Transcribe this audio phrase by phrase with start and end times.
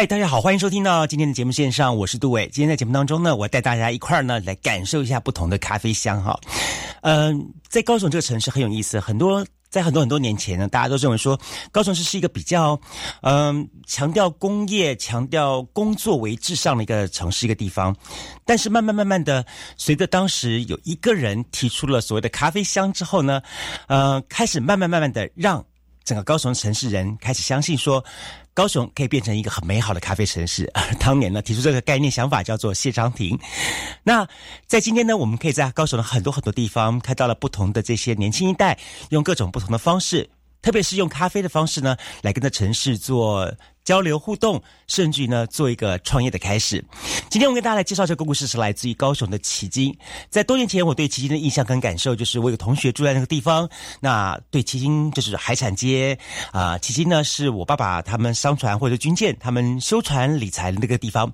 [0.00, 2.48] 嗨，大家好，欢迎收听到今天的节目线上，我是杜伟。
[2.48, 6.40] 今天在节目当中呢，我带大家一块儿呢来感受一下不同的咖啡香哈。
[7.02, 9.46] 嗯，在高雄这个城市很有意思，很多。
[9.68, 11.38] 在很多很多年前呢，大家都认为说
[11.70, 12.80] 高雄市是一个比较，
[13.20, 17.94] 嗯，强调工业、强调工作为至上的一个城市、一个地方。
[18.46, 19.44] 但是慢慢慢慢的，
[19.76, 23.42] 随着当时有一个人提出了所谓的咖啡香之后呢，
[23.86, 25.62] 呃，开始慢慢慢慢的让
[26.04, 28.02] 整个高雄城市人开始相信说。
[28.60, 30.70] 高雄可以变成一个很美好的咖啡城市。
[31.00, 33.38] 当年呢，提出这个概念想法叫做谢长廷。
[34.02, 34.28] 那
[34.66, 40.28] 在今天呢，我们可以在高雄的很多很多地方看到了不同的这些年轻一代，用各种不同的方式。
[40.60, 43.50] 特别是用咖啡的方式呢，来跟着城市做
[43.84, 46.84] 交流互动，甚至于呢，做一个创业的开始。
[47.28, 49.96] 今天我跟大家来介绍这个故事，是来自于高雄的奇经。
[50.28, 53.68] 在多年前，我对奇经的印象跟感受，就是我有同学住在那个地方。
[54.00, 56.18] 那对奇经就是海产街
[56.52, 61.32] 啊，奇经呢是我爸爸他们商船或者军舰他们修船理财的那个地方。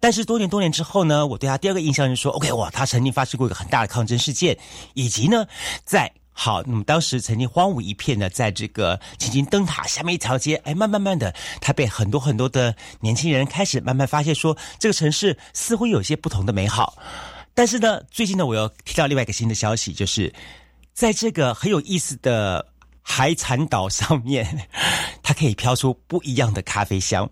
[0.00, 4.56] 但是多年多年之后呢，我对他第二个印象就是说，OK，哇，他曾经发生过一个很大的抗争事件，
[4.94, 5.46] 以及呢，
[5.84, 16.98] 在好，那么当时曾经荒芜一片的，在这个青青灯塔下面一条街，哎，慢慢慢的，它被很多很多的年轻人开始慢慢发现，说这个城市似乎有些不同的美好。
[17.54, 20.30] 但是呢，最近呢，我又听到另外一个新的消息，就是
[20.92, 22.66] 在这个很有意思的。
[23.08, 24.66] 海产岛上面，
[25.22, 27.28] 它可以飘出不一样的咖啡香。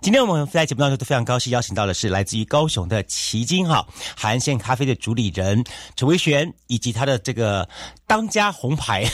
[0.00, 5.62] 今天我们在节目当中都非常高兴邀请到的是来自于高雄的奇经哈海岸线咖啡的主理人
[5.96, 7.68] 陈维璇，以及他的这个
[8.06, 9.04] 当家红牌，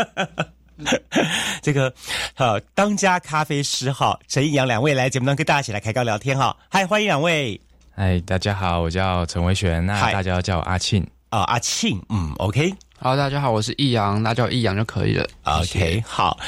[1.60, 1.92] 这个
[2.36, 6.56] 呃当家咖啡师哈陈义阳两位来节目当中跟大家一起来开高聊天哈。
[6.70, 7.60] 嗨，欢迎两位。
[7.94, 12.72] 嗨，大家好，我叫陈维璇，那大家叫我阿庆啊，阿庆，嗯，OK。
[12.96, 15.28] 好，大家好，我是易阳，那叫易阳就可以了。
[15.42, 16.38] OK，好。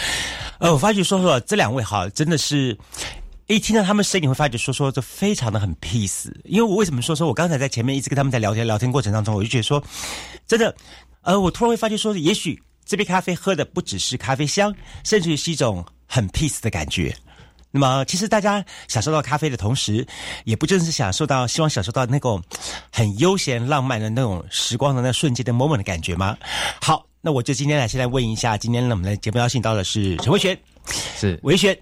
[0.60, 2.78] 呃，我发觉说说这两位哈，真的是，
[3.48, 6.32] 一听到他们声音，会发觉说说就非常的很 peace。
[6.44, 9.82] 因为我为什么说说我刚才在前面一直跟他们在聊天聊天过程当中，我就觉得说，
[10.46, 10.72] 真的，
[11.22, 17.12] 呃，我突然会发觉说，也许这杯咖啡喝的不只是咖啡香，甚至于是一种很 peace 的感觉。
[17.71, 20.06] 那么，其实大家享受到咖啡的同时，
[20.44, 22.43] 也不正是享受到希望享受到那种
[22.91, 26.37] 很悠闲浪漫的那种时光的那瞬间的 moment 的感觉吗？
[26.81, 30.59] 好，那我就今天来先来问一下，今天我们的节目邀请到的是陈慧璇，
[31.19, 31.38] 是。
[31.43, 31.76] 维璇，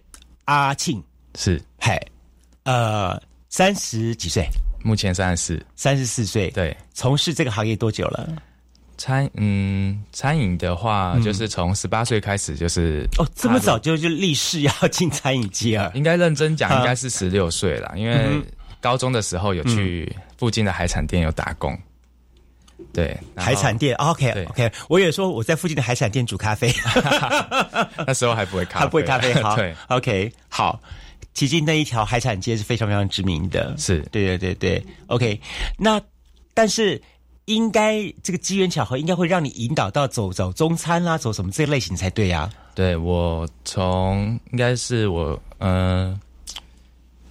[0.47, 1.03] 阿庆。
[1.37, 2.01] 是，嘿，
[2.65, 4.49] 呃，三十几岁，
[4.83, 8.29] 目前三十四，三十四岁，对，从事这个行业多久了？
[8.97, 15.91] 餐嗯，餐饮的话，就是从十八岁开始，就是哦，这么早就就立誓要进餐饮界啊？
[15.95, 18.41] 应该认真讲，应该是十六岁了，因为
[18.81, 21.79] 高中的时候有去附近的海产店有打工。
[22.93, 26.73] 对，海产店，OK OK，我也说我在附近的海产店煮咖啡
[28.07, 30.81] 那时候还不会咖，还不会咖啡，好，对，OK，好，
[31.35, 34.01] 其实那一条海产街是非常非常知名的，是。
[34.13, 35.41] 对对对对，OK，
[35.79, 36.01] 那
[36.53, 37.01] 但是。
[37.47, 42.51] 应该这个机缘巧合应该会让你引导到走走中餐啦，走什么这类型才对呀？
[42.75, 46.19] 对我从应该是我嗯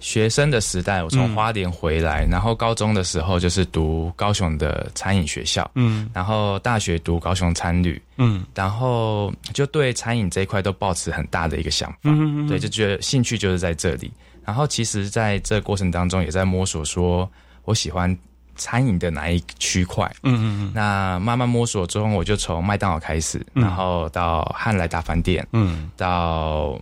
[0.00, 14.12] 学生的时代，我从花莲回来，然后高中的时候就是读高雄的餐饮学校，嗯，然后大学读高雄餐旅，嗯，然后就对餐饮这一块都抱持很大的一个想法，嗯嗯，对，就觉得兴趣就是在这里。
[14.44, 17.28] 然后其实在这过程当中也在摸索，说
[17.64, 18.16] 我喜欢。
[18.56, 20.10] 餐饮的哪一区块？
[20.22, 20.72] 嗯嗯嗯。
[20.74, 26.78] 那慢慢摸索中，我就从麦当劳开始，然后到汉来大饭店，嗯，到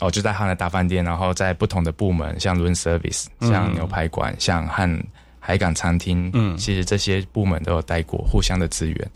[0.00, 5.02] 哦就在汉来大饭店，然后在不同的部门，像 room service，像牛排馆，像汉
[5.38, 9.10] 海港餐厅，嗯，其实这些部门都有待过，互相的资源。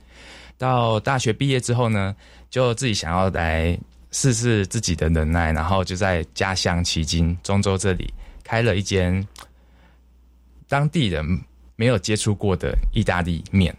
[0.59, 2.15] 到大学毕业之后呢，
[2.51, 3.79] 就自己想要来
[4.11, 8.13] 试试自己的能耐，然后就在家乡旗津中州这里
[8.43, 9.27] 开了一间
[10.69, 11.41] 当地人。
[11.77, 13.75] 没有接触过的意大利面，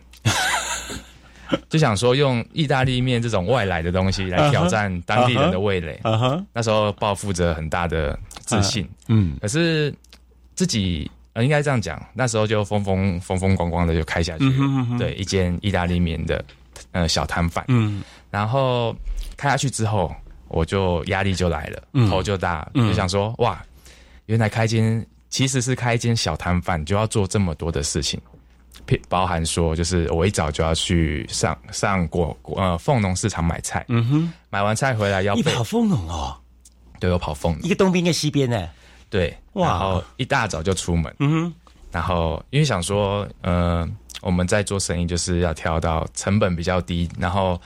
[1.67, 5.99] 就想说用意大利面这种外来的东西来挑战当地人的味蕾。
[6.53, 9.93] 那时候抱负着很大的自信，嗯，可是
[10.55, 14.45] 自己呃应该这样讲，那时候就风风风风光光的就开下去，
[14.99, 16.43] 对，一间意大利面的
[16.91, 18.95] 呃小摊贩，嗯，然后
[19.35, 20.13] 开下去之后，
[20.49, 23.59] 我就压力就来了，头就大，就想说哇，
[24.27, 25.03] 原来开间。
[25.29, 28.19] 其实是开一间小摊贩，就要做这么多的事情，
[29.09, 36.35] 包含说，就是我一早就要去上上果呃凤农市场买菜，嗯哼，买完菜回来要跑凤农哦，
[36.99, 37.61] 对我跑凤农。
[37.63, 38.69] 一，个东边一个西边呢。
[39.09, 39.67] 对，哇。
[39.67, 41.53] 然后一大早就出门，嗯哼，
[41.91, 43.87] 然后因为想说，呃，
[44.21, 47.59] 我们在做生意就是要挑到成本比较低，然后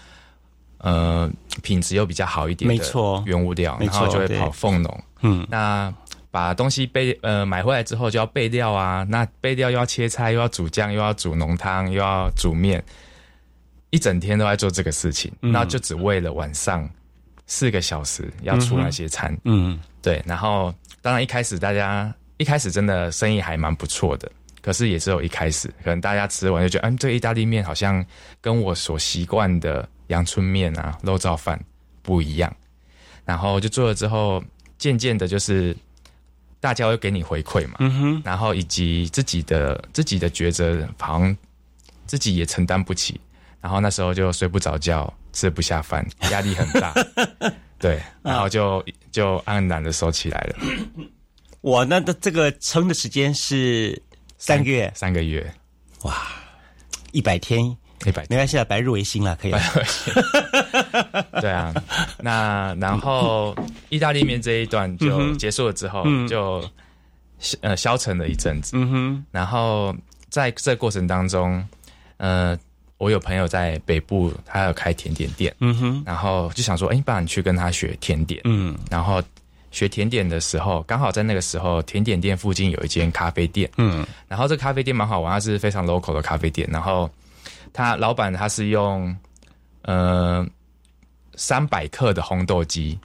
[0.79, 1.29] 呃
[1.63, 3.23] 品质又比较好一点的没错。
[3.25, 5.03] 原物料，然后就会跑凤农。
[5.21, 5.93] 嗯，那
[6.31, 12.83] 把东西备呃买回来之后就要备料啊，那备料又要切菜，又要煮酱，又要煮浓汤，又要煮面，
[13.89, 16.89] 一整天都在做这个事情，嗯那就只为了晚上
[17.45, 19.37] 四个小时要出那些餐。
[19.43, 24.31] 嗯，对，然后当然一开始大家一开始真的生意还蛮不错的，
[24.61, 28.03] 可是也只有一开始，可能大家吃完就觉得，嗯，这意大利面好像
[28.39, 31.61] 跟我所习惯的阳春面啊、肉燥饭
[32.01, 32.55] 不一样。
[33.23, 34.43] 然后就做了之后，
[34.77, 35.75] 渐渐的就是
[36.61, 41.35] 大家会给你回馈嘛，然后以及自己的自己的抉择，好像
[42.05, 43.19] 自己也承担不起，
[43.59, 46.93] 然后那时候就睡不着觉，吃不下饭， 压力很大，
[47.79, 50.55] 对，然后就就黯然的收起来了，
[51.61, 53.99] 我那的这个撑的时间是
[54.37, 55.51] 三个月，三个月，
[56.03, 56.15] 哇
[57.11, 57.75] 一百天，
[58.05, 59.59] 一百没关系了，白日维新了，可以了。
[61.39, 61.73] 对啊，
[62.19, 63.55] 那然后
[63.89, 66.63] 意大利面这一段就结束了之后，就
[67.61, 69.95] 呃消沉了一阵子，嗯哼，然后
[70.29, 71.63] 在这过程当中，
[72.17, 72.57] 呃，
[72.97, 78.77] 我有朋友在北部，他有开甜点店，嗯哼，然后就想说，哎，不然你去跟他学甜点，嗯。
[78.89, 79.21] 然后
[79.71, 84.05] 学甜点的时候，刚好在那个时候，甜点店附近有一间咖啡店，嗯。
[84.27, 87.09] 然后这咖啡店蛮好玩，它是非常 local 的咖啡店，然后
[87.73, 89.15] 他老板他是用
[89.83, 90.45] 呃
[91.35, 92.99] 三百克的烘豆机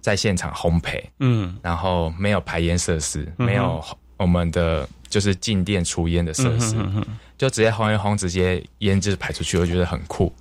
[0.00, 3.84] 在现场烘焙，嗯然后没有排烟设施，没有
[4.16, 6.76] 我们的就是进店出烟的设施，
[7.38, 10.32] 就直接烘一烘，直接烟就排出去，我觉得很酷。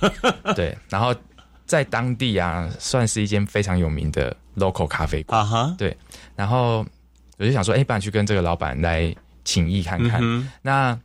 [0.54, 1.14] 对，然后
[1.66, 5.40] 在当地啊，算是一间非常有名的 local 咖啡馆。
[5.40, 5.96] 啊哈，对，
[6.36, 6.84] 然后
[7.38, 9.14] 我就想说，哎、不然去跟这个老板来
[9.44, 10.20] 请益看看。
[10.22, 10.98] 嗯那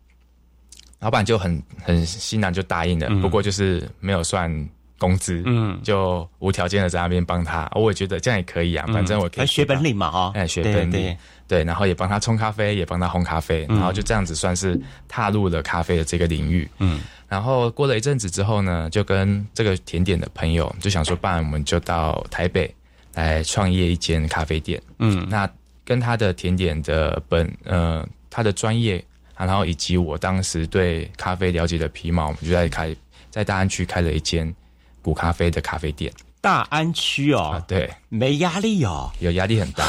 [1.00, 7.70] 老板就很很欣然就答应了，不过就是没有算工资，嗯，就无条件的在那边帮他。
[7.76, 10.92] 我也觉得这样也可以啊，反正我可以还学本领嘛，哈，哎，学本领。
[10.92, 16.68] 对，对，然后也帮他冲咖啡，也帮他烘咖啡，然后就这样子算是踏入了咖啡的这个领域。
[16.80, 22.74] 嗯，然后过了一阵子之后呢，就跟这个甜点的朋友就想说，不然我们就到台北
[23.14, 24.82] 来创业一间咖啡店。
[25.00, 25.28] 嗯。
[25.30, 25.48] 那
[25.84, 29.04] 跟他的甜点的本呃他的专业，
[29.36, 32.96] 啊然后以及我当时对咖啡了解的皮毛，我们就在开
[33.30, 34.54] 在大安区开了一间
[35.02, 36.12] 古咖啡的咖啡店。
[36.42, 39.86] 大安区啊哦，，对，没压力哦，有压力很大。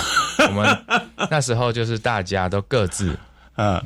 [0.49, 0.85] 我们
[1.31, 3.19] 那时候就是大家都各自
[3.57, 3.83] 嗯。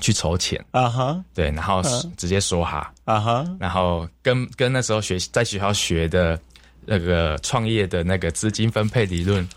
[0.00, 1.24] 去筹钱，啊哈。
[1.32, 1.80] 对，然后
[2.16, 6.38] 直接说哈，啊哈，然后跟跟那时候学在学校学的
[6.84, 9.48] 那个创业的那个资金分配理论，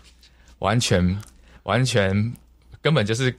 [0.60, 1.20] 完全
[1.64, 2.32] 完全
[2.80, 3.36] 根本就是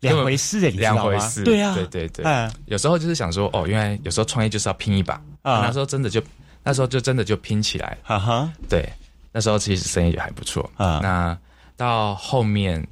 [0.00, 0.70] 两回事的？
[0.70, 2.24] 两回事，对啊，对对对。
[2.24, 5.62] 嗯有时候就是想说，哦，原来有时候创业就是要拼一把，啊。
[5.64, 6.22] 那时候真的就
[6.62, 7.90] 那时候就真的就拼起来。
[7.90, 8.88] 了，哈哈，对，
[9.32, 10.70] 那时候其实生意也还不错。
[10.76, 11.00] 啊。
[11.02, 11.38] 那
[11.76, 12.86] 到后面，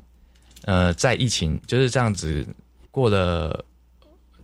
[0.64, 2.46] 呃，在疫情就是这样子
[2.90, 3.64] 过了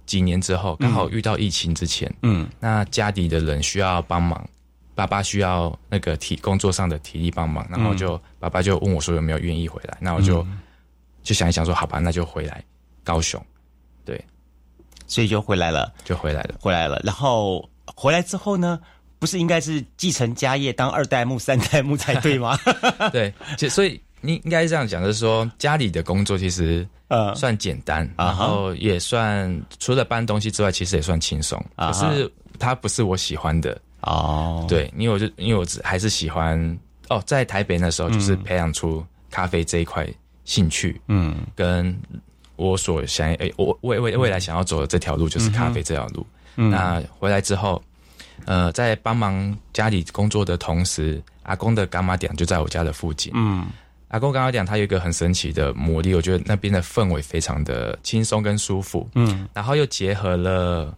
[0.06, 2.48] 几年之后，刚好遇到疫情之前，嗯。
[2.58, 4.48] 那家里的人需要帮忙，
[4.94, 10.46] 爸爸需要那个体工作上的体力帮忙，然后就、爸爸就问我说有没有愿意回来，那我就、
[11.22, 12.62] 就想一想说好吧，那就回来
[13.04, 13.44] 高雄，
[14.04, 14.22] 对，
[15.06, 16.54] 所以就回来了，就回来了。
[16.60, 18.80] 回来了，然后回来之后呢？
[19.18, 22.58] 不是应该是继承家业，当二代目、三代目才对吗？
[23.12, 31.62] 对，其实所以你应该是这样讲，就是说家里的工作其实呃，算简单，然后也算除了搬东西之外，其实也算轻松。
[31.76, 36.58] 可是它不是我喜欢的，哦，对，因为我就因为我只还是喜欢
[37.10, 40.08] 哦，在台北那时候就是培养出咖啡这一块
[40.50, 41.96] 兴趣，嗯跟
[42.56, 46.26] 我所想诶、我未未未来想要走的这条路就是咖啡这条路。
[46.56, 47.80] 嗯那回来之后，
[48.46, 53.32] 呃，在帮忙家里工作的同时，阿公的干妈点就在我家的附近。
[53.36, 53.68] 嗯
[54.08, 59.08] 阿公干妈店它有一个很神奇的魔力，我觉得那边的氛围非常的轻松跟舒服。
[59.14, 60.92] 嗯然后又结合了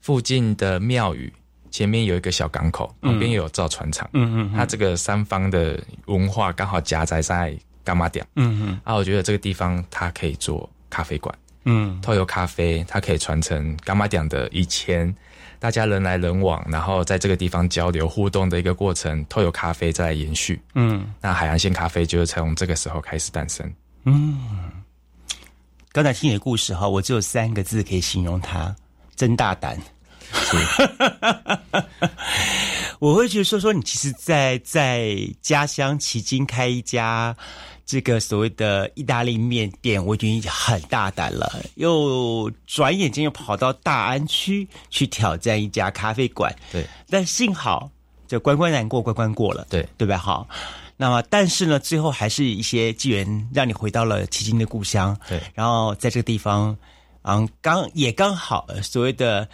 [0.00, 1.30] 附近的庙宇，
[1.70, 4.08] 前面有一个小港口，旁边又有造船厂。
[4.14, 7.54] 嗯嗯它这个三方的文化刚好夹杂在
[7.88, 15.14] 干妈店嗯嗯啊，我觉得这个地方它可以做咖啡馆，嗯透油咖啡，它可以传承干妈店的以前
[15.58, 20.60] 大家人来人往，然后在这个地方交流互动的一个过程，透油咖啡再来延续。
[20.74, 23.72] 嗯那海岸线咖啡就是从这个时候开始诞生。
[24.04, 24.38] 嗯，
[25.90, 28.76] 刚才听你的故事哈，我只有三个字可以形容它：
[29.16, 29.80] 真大胆。
[32.98, 37.34] 我会觉得说说你其实，在在家乡迄今开一家
[37.86, 41.62] 这个所谓的意大利面店，我已经很大胆了。
[41.76, 46.84] 又转眼间又跑到大安区去挑战一家咖啡馆，对。
[47.08, 47.88] 但幸好
[48.26, 50.18] 就关关难过关关过了，对对吧？
[50.18, 50.48] 好，
[50.96, 55.40] 那么但是呢，最后还是一些机缘让你回到了迄今的故乡，对。
[55.54, 56.76] 然后在这个地方，
[57.22, 59.48] 嗯，刚也刚好所谓的。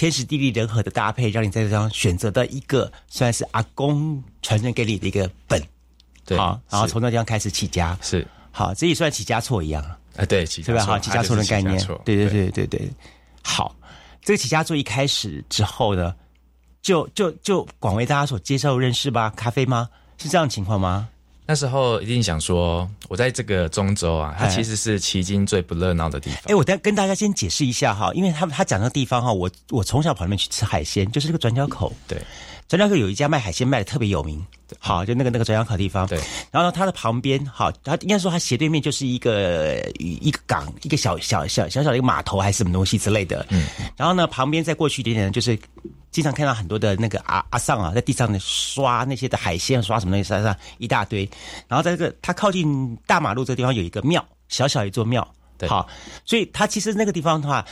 [0.00, 5.62] 天时地利人和的搭配，让你在这张选择的一个算是阿公传承给你的一个本，
[6.24, 8.26] 对，好，然后从那地方开始起家，是。
[8.50, 9.84] 好，这也算起家错一样。
[10.16, 10.86] 啊，对，起对吧？
[10.86, 12.16] 好，起家错的概念，对。
[12.16, 12.90] 对对对对，
[13.42, 13.76] 好，
[14.22, 16.14] 这个起家错一开始之后呢，
[16.80, 19.86] 就就就广为大家所接受认识吧，咖啡吗？
[20.16, 21.10] 是这样情况吗？
[21.50, 26.38] 那时候一定想说，我在这个中州啊，它其实是迄今最不热闹的地方。
[26.44, 31.92] 哎，我再跟大家先解释一下哈，因为他他讲的地方哈，我我从小跑那边去吃海鲜，就是这个转角口。
[32.06, 32.22] 对，
[32.70, 34.46] 转角口有一家卖海鲜卖的特别有名。
[34.78, 36.06] 好，就那个那个转角口地方。
[36.06, 36.16] 对，
[36.52, 43.44] 然后呢，它的旁边，好，它应该说它斜对面就是一个一个港，一个小小小小小的一个码头还是什么东西之类的。
[43.50, 45.58] 嗯，然后呢，旁边再过去一点点就是。
[46.12, 51.20] 经常看到很多的那个阿阿桑啊，在地上呢刷那些的海鲜，刷什么东西，刷上一大堆。
[51.68, 55.22] 然后在这个他靠近大马路这个地方有一个庙，小小一座庙，
[55.68, 55.88] 好，
[56.24, 57.64] 所以它其实那个地方的话，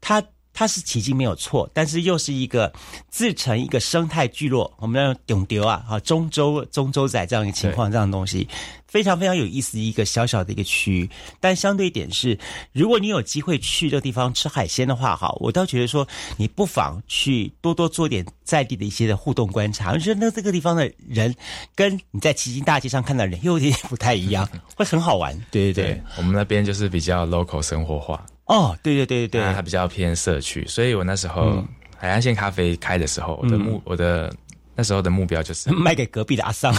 [0.00, 0.22] 他。
[0.54, 2.72] 它是奇迹没有错，但是又是一个
[3.10, 4.72] 自成一个生态聚落。
[4.78, 8.48] 我们要永丢啊，哈，中州中州仔这样一个情况，这样东西
[8.86, 9.78] 非常非常有意思。
[9.78, 12.38] 一个小小的一个区域，但相对一点是，
[12.72, 16.06] 如果你有机会去这个地方吃海鲜的话，哈，我倒觉得说
[16.36, 19.90] 你不妨去多多做点在地的一些的互动观察。
[19.90, 21.34] 我觉得那这个地方的人
[21.74, 25.36] 跟你在奇经大街上看到人又有点不太一样，会很好玩。
[25.50, 28.24] 对对对，我们那边就是比较 local 生活化。
[28.46, 29.40] 哦，对对对对。
[29.42, 31.64] 对，它比较偏社区，所以我那时候
[31.96, 34.30] 海岸线咖啡开的时候，我的目我的
[34.74, 36.74] 那时候的目标就是卖给隔壁的阿桑，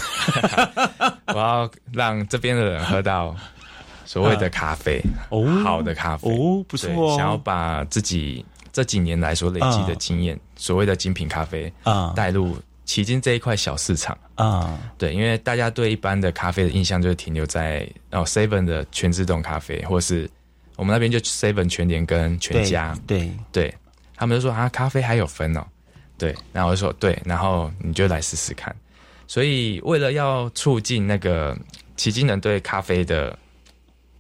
[1.34, 3.36] 我要让这边的人喝到
[4.06, 12.56] 所谓的咖啡，哦，好的咖啡，哦，不错，想要把自己这几年来所累积的经验，所谓的精品咖啡啊，带入
[12.86, 14.16] 迄今这一块小市场。
[14.36, 20.30] 啊，对，因为大家对一般的咖啡的印象就是停留在哦 seven 的全自动咖啡，或是。
[20.76, 23.74] 我们那边就 seven 全年跟全家，对对，
[24.16, 25.66] 他们就说啊，咖啡还有分哦，
[26.18, 28.76] 对，然后我就说对，然后你就来试试看。
[29.28, 31.58] 所以为了要促进那个
[31.96, 33.38] 奇迹人对咖啡的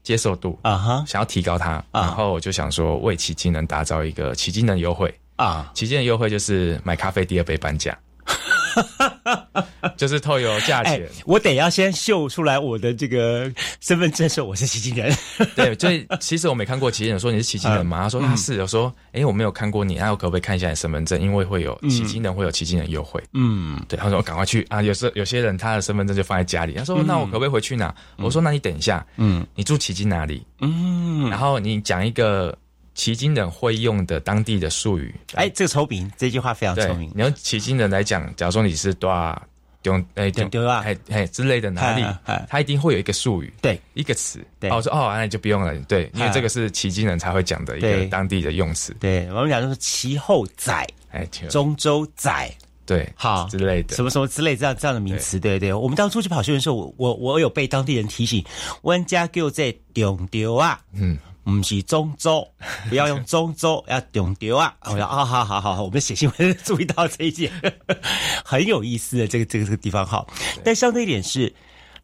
[0.01, 5.13] 接受度啊哈，想要提高它，然后我就想说为奇迹人打造一个奇迹人优惠。
[5.35, 7.97] 啊，奇迹人优惠就是买咖啡第二杯半价。
[9.97, 13.51] 就是透有价钱，我得要先秀出来我的这个
[13.81, 15.15] 身份证，说我是奇迹人。
[15.55, 18.03] 对，所以其实我没看过奇迹人，说你是奇迹人吗？
[18.03, 21.19] 他说他是，我说哎，我没有看过你，那我可不可以看一下你身份证？
[21.19, 23.21] 因为会有奇迹人会有奇迹人优惠。
[23.33, 24.81] 嗯，对，他说赶快去啊！
[24.81, 27.93] 有时有些人他的身份证就放在家里，他说那我可不可以回去拿？
[28.17, 30.45] 我说那你等一下，嗯，你住奇迹哪里？
[30.59, 32.55] 嗯，然后你讲一个。
[32.95, 37.11] 奇经人会用的当地的术语，哎，这个聪明，这句话非常聪明。
[37.13, 39.39] 你用奇经人来讲，假如说你是多少
[39.81, 42.03] 丢哎丢丢啊，哎哎之类的哪里，
[42.49, 44.39] 他一定会有一个术语，对，一个词。
[44.61, 48.95] 哦，我说哦，那你就不用了，对，因为这个是奇经人才会讲的一个当地的用词。
[48.99, 50.73] 对我们讲就是其后仔，
[51.11, 52.49] 哎，中州仔，
[52.85, 55.73] 对，好之类的，什么什么之类这样这样的名词，对对。
[55.73, 58.41] 我们当初去跑训的时候，我我我有被当地人提醒，
[58.83, 61.17] 温家给我在丢丢啊，嗯。
[61.45, 62.45] 不是中州，
[62.89, 64.75] 不要用中州，要中丢啊！
[64.85, 67.51] 我说啊，好好好好，我们写新闻注意到这一件，
[68.43, 70.25] 很有意思的这个这个这个地方哈。
[70.63, 71.53] 但相对一点是，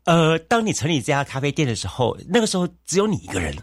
[0.06, 3.56] 呃，当你成立这家咖啡店的时候，那个时候只有你一个人，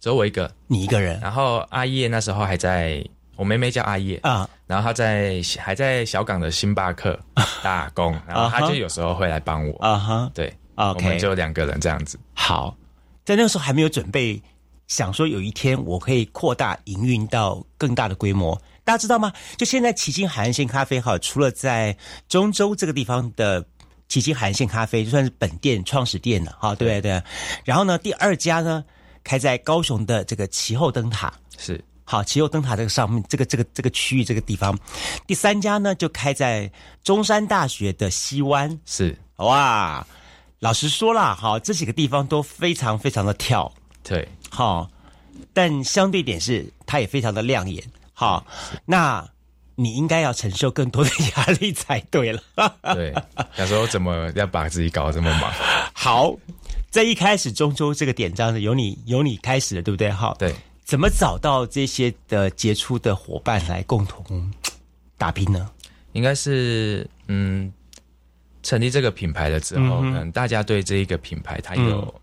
[0.00, 1.20] 只有我一个，你一个人。
[1.20, 3.04] 然后阿叶那时候还在，
[3.36, 7.16] 我妹妹叫阿叶啊，然后她在还在小港的星巴克
[7.62, 12.18] 打工，然后她就有时候会来帮我啊哈，对我们就两个人这样子。
[12.34, 12.76] 好，
[13.24, 14.42] 在那个时候还没有准备。
[14.92, 19.32] 想说有一天我可以扩大营运到更大的规模，大家知道吗？
[19.56, 21.96] 就现在奇经海岸线咖啡哈，除了在
[22.28, 23.64] 中州这个地方的
[24.06, 27.22] 奇经海岸线咖啡，就算是本店创始店了哈，对不对？
[27.64, 28.84] 然后呢，第二家呢
[29.24, 34.78] 开在高雄的这个旗后灯塔，是好旗后灯塔这个上面这个这个这个区域这个地方，
[35.26, 36.70] 第三家呢就开在
[37.02, 40.06] 中山大学的西湾，是哇。
[40.58, 43.72] 老实说啦，哈，这几个地方都非常非常的跳。
[44.02, 44.90] 对，好，
[45.52, 47.82] 但相对点是，它也非常的亮眼。
[48.12, 48.46] 好，
[48.84, 49.26] 那
[49.74, 52.42] 你应该要承受更多的压力才对了。
[52.94, 53.14] 对，
[53.58, 55.52] 有时候怎么要把自己搞得这么忙？
[55.94, 56.36] 好，
[56.90, 60.10] 在一开始中秋这个典章的由你由你开始的，对不对？
[60.12, 60.54] 哈，对，
[60.84, 64.52] 怎么找到这些的杰出的伙伴来共同
[65.16, 65.70] 打拼呢？
[66.12, 67.72] 应该是嗯，
[68.62, 72.14] 成立这个品牌了之后，可能大家对这一个品牌它有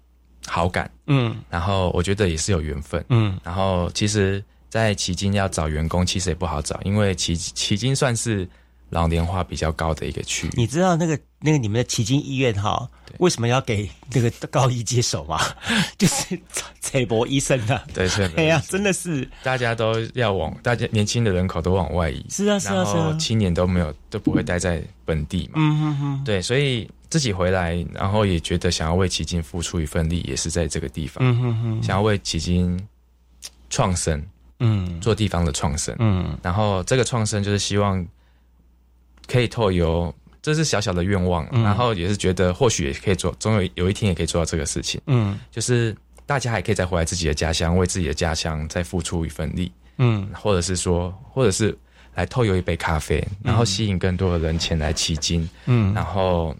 [0.49, 1.35] 好感，嗯。
[1.49, 3.39] 然后我觉得也是有缘分，嗯。
[3.43, 8.47] 然后其实，在旗津要找员工其实也不好找，因为旗旗津算是
[8.89, 10.51] 老年化比较高的一个区域。
[10.55, 12.89] 你知道那个那个你们的旗津医院哈，
[13.19, 15.39] 为什么要给那个高一接手吗？
[15.97, 16.39] 就是
[16.79, 19.29] 蔡博医生的，对，是哎呀，真的是。
[19.43, 23.17] 大家都要往，大家年轻的人口都往外移，是啊是啊然是啊。
[23.19, 32.79] 青年都没有都不会待在本地嘛，嗯哼哼，对，所以自己回来，然后也觉得想要为奇经付出一份力，也是在这个地方，嗯哼哼，想要为奇经
[33.69, 34.23] 创生，
[34.59, 34.99] 嗯。
[35.01, 36.37] 做地方的创生，嗯。
[36.43, 38.05] 然后这个创生就是希望
[39.27, 41.63] 可以透由，这是小小的愿望，嗯。
[41.63, 45.39] 然后也是觉得或许也可以做，总有有一天也可以做到这个事情，嗯。
[45.49, 50.29] 就是大家还可以再回来自己的家乡，为自己的家乡再付出一份力，嗯。
[50.33, 51.75] 或者是说，或者是
[52.13, 55.93] 来透由一杯咖啡，然后吸引更多的人前来奇经，嗯。
[55.93, 56.55] 然后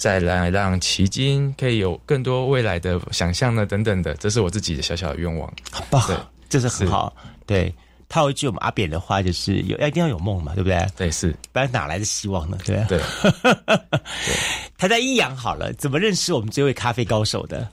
[0.00, 5.46] 再来让奇经可以有更多未来的想象呢，等等的，这是我自己的小小的愿望。
[5.70, 6.16] 好棒对，
[6.48, 7.14] 这是很好。
[7.44, 7.70] 对，
[8.08, 10.86] 套一句我们阿扁的话，就是有要一定要有梦嘛，对不对？
[10.96, 12.56] 对，是，不然哪来的希望呢？
[12.64, 12.98] 对不对？
[12.98, 13.80] 对。
[14.78, 17.68] 他在益阳好了，怎么认识我们这位咖啡高手的？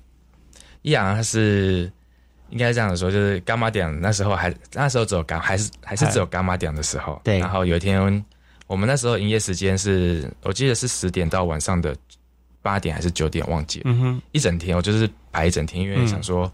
[0.82, 1.90] 益阳他是
[2.50, 8.26] 应该这样说，就是伽马点那时候还那时候只有伽还是还是只有伽马点的时候，对然后有一天
[8.68, 11.96] 我们那时候营业时间是我记得是十点到晚上的
[12.68, 16.52] 八点还是九点忘记了，嗯哼，一整天我就是排一整天，因为想说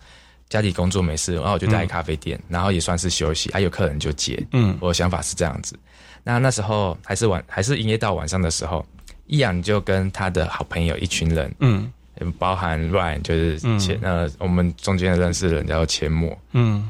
[0.48, 4.77] 家里工作没事，然后我就待咖啡店，然后也算是休息，还、有客人就接，嗯。
[4.79, 5.75] 我的想法是这样子。
[6.24, 8.86] 那那时候还是晚还是营业到晚上的时候，
[9.25, 11.51] 一阳就跟他的好朋友一群人。
[11.60, 11.91] 嗯。
[12.38, 16.88] 包含 Ryan 就是前、呃我们中间认识的人叫做阡陌，嗯。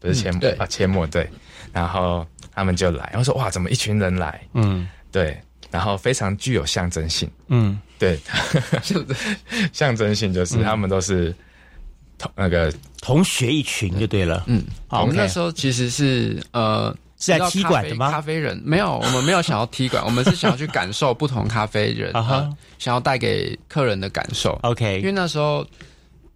[0.00, 0.50] 不是阡陌、对。
[0.54, 1.30] 啊阡陌对，
[1.72, 4.42] 然后他们就来，然后说哇怎么一群人来？
[4.54, 4.88] 嗯。
[5.12, 8.18] 对，然后非常具有象征性，嗯对，
[9.72, 11.34] 象征性就是他们都是
[12.18, 14.44] 同那个同学一群就对了。
[14.46, 16.94] 嗯，好我们那时候其实是呃。
[17.16, 18.10] 是在踢馆的吗？
[18.10, 18.60] 咖啡人？
[18.64, 22.12] 没有，我们没有想要踢馆， 我们是想要去感受不同咖啡人
[22.76, 24.58] 想要带给客人的感受。
[24.62, 25.66] OK，因为那时候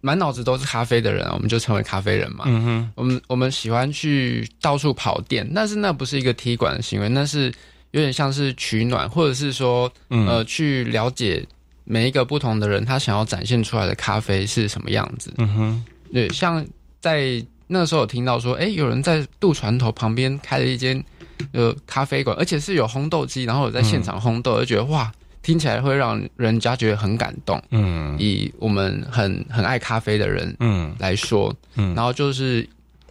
[0.01, 2.45] 满脑子都是咖啡的人，我们就成为咖啡人嘛。
[2.47, 2.91] 嗯哼。
[2.95, 7.53] 我们我们喜欢去到处跑店，但是那不是一个踢馆的行为，那是
[7.91, 10.25] 有点像是取暖，或者是说，嗯。
[10.25, 11.45] 呃，去了解
[11.91, 15.33] 每一个不同的人他想要展现出来的咖啡是什么样子。
[15.39, 16.63] 嗯哼对，像
[17.01, 21.03] 在那个时候有听到说，哎，有人在渡船头旁边开了一间
[21.51, 27.59] 呃咖啡馆，而且是有烘豆机，然后有在现场烘豆，就觉得哇，听起来会让人家觉得很感动。
[27.71, 32.67] 嗯以我们很很爱咖啡的人嗯来说，嗯然后就是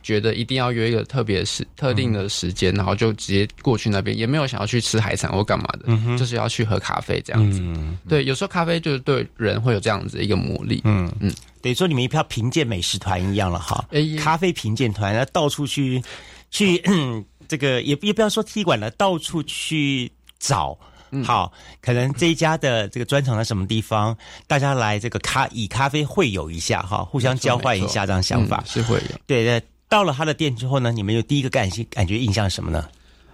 [0.08, 7.60] 觉得一定要约一个特别时特定的时间，然后就直接过去那边，也没有想要去吃海产或干嘛的，嗯哼就是要去喝咖啡这样子。
[7.62, 10.80] 嗯对，有时候咖啡就是对人会有这样子的一个魔力。
[10.84, 13.84] 嗯嗯嗯，等于说你们一票评鉴美食团一样了哈。
[13.90, 16.02] 哎咖啡评鉴团，然后到处去
[16.50, 16.82] 去
[17.46, 20.78] 这个也也不要说踢馆了，到处去找。
[21.24, 24.14] 好，可能这一家的这个专场在什么地方，
[24.46, 28.66] 大家来这个咖以咖啡会友一下哈，互相交换一下这样想法嗯。
[28.66, 29.18] 是会有。
[29.26, 32.88] 对对，到了他的店之后呢，你们有第一个感感觉印象是什么呢？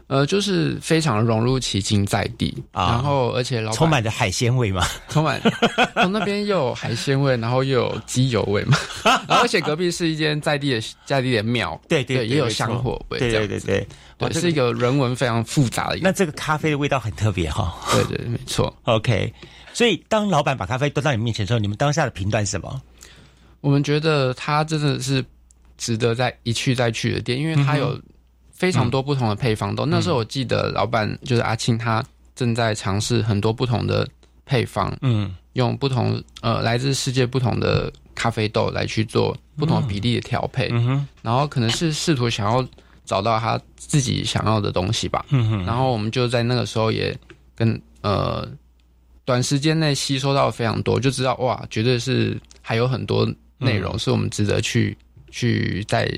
[0.07, 4.87] 呃，就是非常融入其境在地，啊然后而且老充满着海鲜味嘛。
[5.09, 5.41] 充满，
[5.97, 13.89] 从那边又有海鲜味，然后又有鸡油味嘛，然 后而且隔壁是一间在地的在地的庙，对对对，也有香火味，对对对对，
[14.19, 18.73] 对，是一个人文非常复杂的一个，那这个咖啡的味道很特别哈、对对，没错。
[18.85, 19.33] OK，
[19.73, 22.79] 所以当老板把咖啡端到你面前的时候，你们当下的评断是什么？
[23.63, 25.25] 我们觉得它真的是
[25.77, 28.01] 值得再一去再去的店，因为它有
[28.53, 29.85] 非常多不同的配方豆。
[29.87, 34.09] 那时候我记得老板就是阿庆，他正在尝试很多不同的
[34.45, 35.35] 配方，嗯。
[35.55, 41.09] 用不同呃来自世界不同的咖啡豆来去做不同比例的调配，嗯哼。
[41.23, 42.67] 然后可能是试图想要
[43.05, 45.25] 找到他自己想要的东西吧。
[45.29, 45.65] 嗯哼。
[45.65, 47.17] 然后我们就在那个时候也
[47.55, 48.45] 跟呃
[49.25, 53.25] 短时间内吸收到非常多，就知道哇，绝对是还有很多
[53.59, 54.99] 内容是我们值得去、
[55.35, 56.09] 去再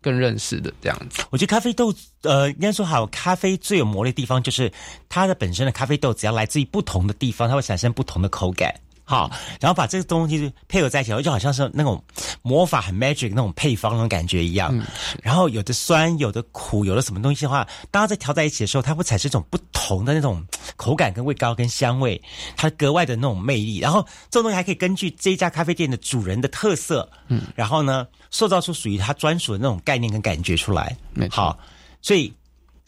[0.00, 1.22] 更认识的这样子。
[1.30, 4.72] 我觉得咖啡豆，呃，应该说好，咖啡最有魔力的地方就是
[5.08, 8.72] 它的本身的咖啡豆，只要来自于不同的地方，它会产生不同的口感。
[9.10, 9.28] 好，
[9.60, 12.00] 然后把这个东西配合在一起，就好像是那种
[12.42, 14.72] 魔法很 magic 那种配方那种感觉一样。
[15.20, 20.40] 然后有的酸，有的苦，有的什么东西的话，当它在调在一起的时候，它会产生一种不同的那种
[20.76, 22.22] 口感跟味道跟香味，
[22.56, 23.78] 它格外的那种魅力。
[23.78, 30.96] 然后这种东西还可以根据这一家咖啡店的主人的特色，嗯，然后呢，塑造出属于它专属的那种概念跟感觉出来。
[31.28, 31.58] 好，
[32.00, 32.32] 所以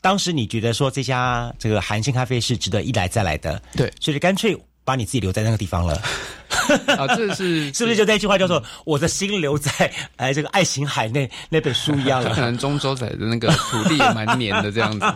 [0.01, 5.95] 当时你觉得说这家这个韩星咖啡是值得一来再来的，对所以就干脆把你自己留在那个地方了，
[6.99, 7.97] 啊，这是 是不是？
[7.97, 9.71] 就那句话叫做“我的心留在
[10.17, 15.07] 哎这个爱琴海那那本书一样 可能中州仔的那个土地也蛮黏的这样子。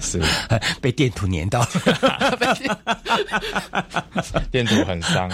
[0.00, 0.22] 是
[0.80, 1.66] 被电土黏到。
[4.50, 5.30] 电土很伤，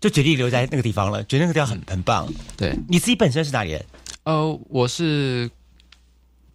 [0.00, 2.28] 就决定留在那个地方了，觉得那个地方很很棒。
[2.56, 3.84] 对，你自己本身是哪里人？
[4.24, 5.48] 呃，我是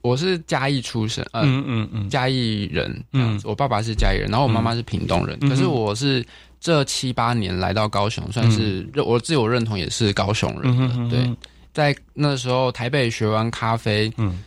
[0.02, 3.48] 我是嘉义出生，呃，嗯嗯嗯嘉义人这样子。
[3.48, 5.38] 我爸爸是嘉义人，然后我妈妈是屏东人。
[5.40, 6.26] 可是我是
[6.60, 10.96] 这七八年来到高雄，算是认我自我认同也是高雄人的。
[10.96, 11.36] 嗯对，
[11.74, 14.44] 在那时候台北学完咖啡，嗯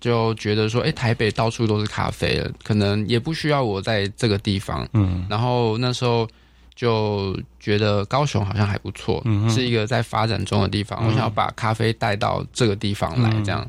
[0.00, 4.88] 就觉得说，哎、台北到处都是咖啡了，可能也不需要我在这个地方。
[4.94, 6.28] 嗯然后那时候
[6.74, 11.04] 就觉得高雄好像还不错，嗯是一个在发展中的地方。
[11.06, 13.68] 我想要把咖啡带到这个地方来，嗯这样。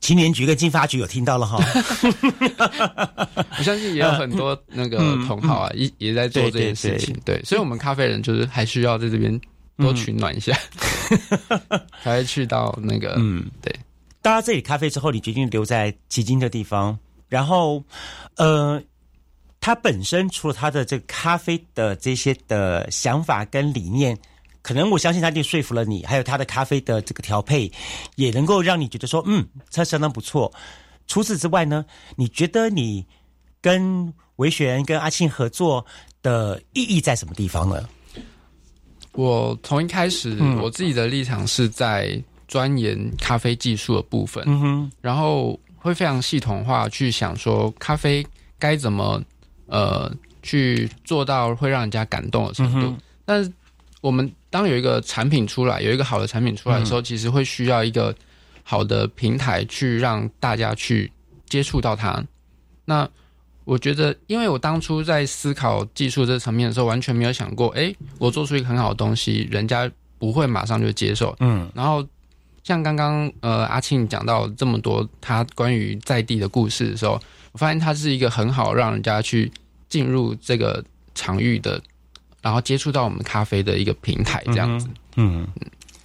[0.00, 1.58] 青年局跟金发局有听到了哈。
[3.58, 7.14] 我相信也有很多那个同好啊，也、也在做这件事情。
[7.24, 9.38] 对，所以我们咖啡人就是还需要在这边
[9.76, 10.58] 多取暖一下，
[12.02, 13.14] 才会去到那个。
[13.18, 13.74] 嗯，对。
[14.22, 17.84] 到了这里咖啡之后，你决定留在旗津的地方，然后
[18.36, 18.82] 呃，
[19.60, 24.18] 它本身除了它的这个咖啡的这些的想法跟理念。
[24.64, 27.70] 可能我相信他一定说服了你，还有他的咖啡的这个调配，
[28.16, 30.50] 也能够让你觉得说，嗯，它相当不错。
[31.06, 31.84] 除此之外呢，
[32.16, 33.04] 你觉得你
[33.60, 35.84] 跟维璇、跟阿庆合作
[36.22, 37.86] 的意义在什么地方呢？
[39.12, 48.26] 我从一开始，嗯我自己的立场是在钻研咖啡技术的部分，嗯哼，然后会非常系统化去想说咖啡
[48.58, 49.22] 该怎么
[49.66, 50.10] 呃
[50.42, 52.86] 去做到会让人家感动的程度。
[52.86, 52.96] 嗯
[53.26, 53.52] 但是
[54.04, 58.14] 我们当有一个产品出来，有一个好的产品出来的时候，其实会需要一个
[58.62, 61.10] 好的平台去让大家去
[61.48, 62.22] 接触到它。
[62.84, 63.08] 那
[63.64, 71.34] 我觉得，因为我当初在思考技术这层面的时候，完全没有想过，诶，我做出一个很好的东西，人家不会马上就接受。
[71.40, 72.06] 嗯然后
[72.62, 77.18] 像刚刚呃阿庆讲到这么多他关于在地的故事的时候，
[77.52, 79.50] 我发现他是一个很好让人家去
[79.88, 81.82] 进入这个场域的，
[82.44, 84.86] 然后接触到我们咖啡的一个平台，这样子。
[85.16, 85.48] 嗯，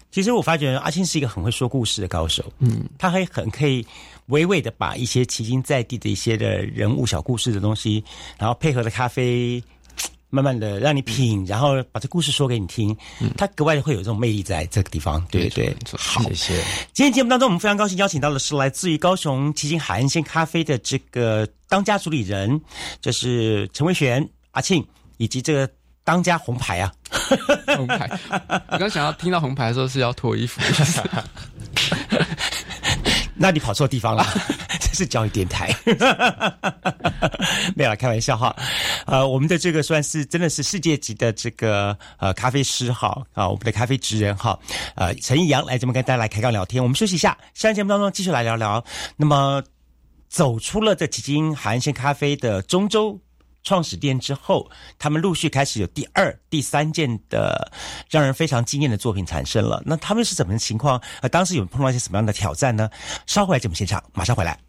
[0.10, 3.86] 其实我发觉阿庆是一个很会说故事的高手，嗯，他还很可以
[4.30, 8.02] 娓娓的把一些奇经在地的一些的人物小故事的东西，
[8.38, 9.62] 然后配合的咖啡，
[10.30, 12.96] 慢慢的让你品，然后把这故事说给你听，
[13.36, 15.98] 他格外的会有这种魅力在这个地方，对对对。
[15.98, 16.64] 好，谢谢。
[16.94, 22.62] 今天节目当中，我们非常高兴邀请到的是来自于高雄奇经海岸线咖啡的这个当家主理人，
[23.02, 24.82] 就是陈维璇、阿庆
[25.18, 25.70] 以及这个
[26.10, 26.92] 当家红牌啊，
[27.78, 28.10] 红牌，
[28.70, 30.60] 我刚想要听到红牌的时候是要脱衣服，
[33.38, 34.26] 那你跑错地方了，
[34.82, 35.72] 这是教育电台，
[37.78, 38.56] 没有啦开玩笑哈。
[39.06, 44.58] 呃，我们的这个算是真的是世界级的这个呃咖啡师哈啊，我们的咖啡职人哈，
[44.96, 46.82] 呃陈义阳来这边跟大家来开杠聊天。
[46.82, 48.84] 我们休息一下，下期节目当中继续来聊聊。
[49.16, 49.62] 那么
[50.28, 53.22] 走出了这几经海岸线咖啡的中州。
[53.70, 57.72] 创始店之后，他们陆续开始有第二、第三件的
[58.10, 59.80] 让人非常惊艳的作品产生了。
[59.86, 61.00] 那他们是怎么情况？
[61.22, 62.90] 呃，当时有碰到一些什么样的挑战呢？
[63.28, 64.69] 稍后来节目现场，马上回来。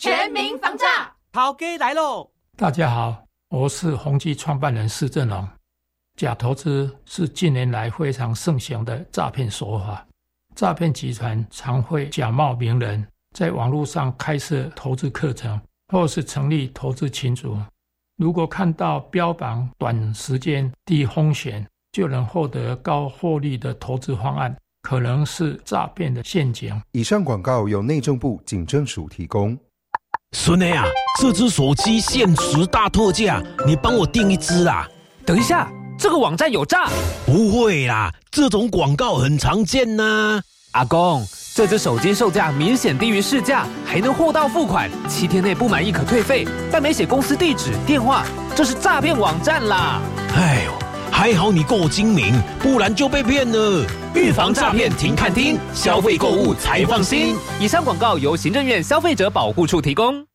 [0.00, 2.30] 全民防诈，跑哥来喽！
[2.56, 5.46] 大家好，我是宏基创办人施正荣。
[6.16, 10.06] 假投资是近年来非常盛行的诈骗手法，
[10.56, 17.58] 诈骗集团常会假冒名人，在网络上开设投资课程，或是成立投资群组。
[18.16, 26.80] 如果看到标榜短时间低风险就能获得高获利的投资方案，可能是诈骗的陷阱。
[26.92, 29.54] 以上广告由内政部警政署提供。
[30.32, 30.84] 孙内啊，
[31.20, 34.86] 这只手机限时大特价，你帮我订一只啊！
[35.26, 36.88] 等一下，这个网站有诈？
[37.26, 40.40] 不会啦，这种广告很常见呐。
[40.70, 50.00] 阿公，这只手机售价明显低于市价，还能货到付款，七天内不满意可退费，但没写公司地址、电话，这是诈骗网站啦！
[50.36, 50.72] 哎呦，
[51.10, 53.84] 还好你够精明，不然就被骗了。
[54.12, 57.36] 预防诈骗，停看听，消费购物才放心。
[57.60, 60.26] 以上广告由行政院消费者保护处提供。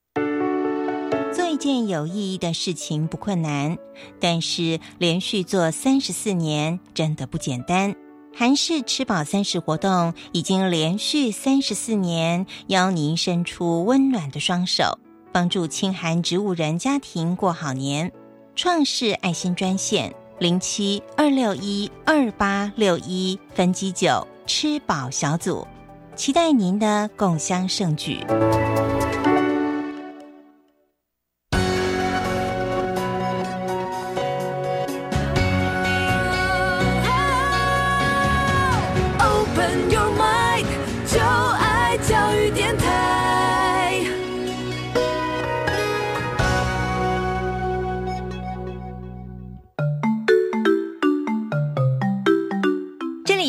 [1.34, 3.78] 做一件有意义的事情不困难，
[4.22, 7.94] 但是连续做三十四年真的不简单。
[8.34, 14.98] 韩式吃饱三十活动已经连续三十四年，邀您伸出温暖的双手，
[15.34, 18.10] 帮助清寒植物人家庭过好年。
[18.56, 25.66] 创世爱心专线零七二六一二八六一分机九吃饱小组，
[26.16, 28.20] 期待您的共襄盛举。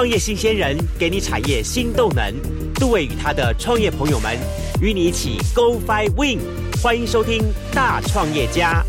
[0.00, 2.34] 创业新鲜人给你产业新动能，
[2.76, 4.34] 杜伟与他的创业朋友们
[4.80, 6.40] 与你一起 Go Fly Win，
[6.82, 7.42] 欢迎收听
[7.74, 8.82] 大创业家。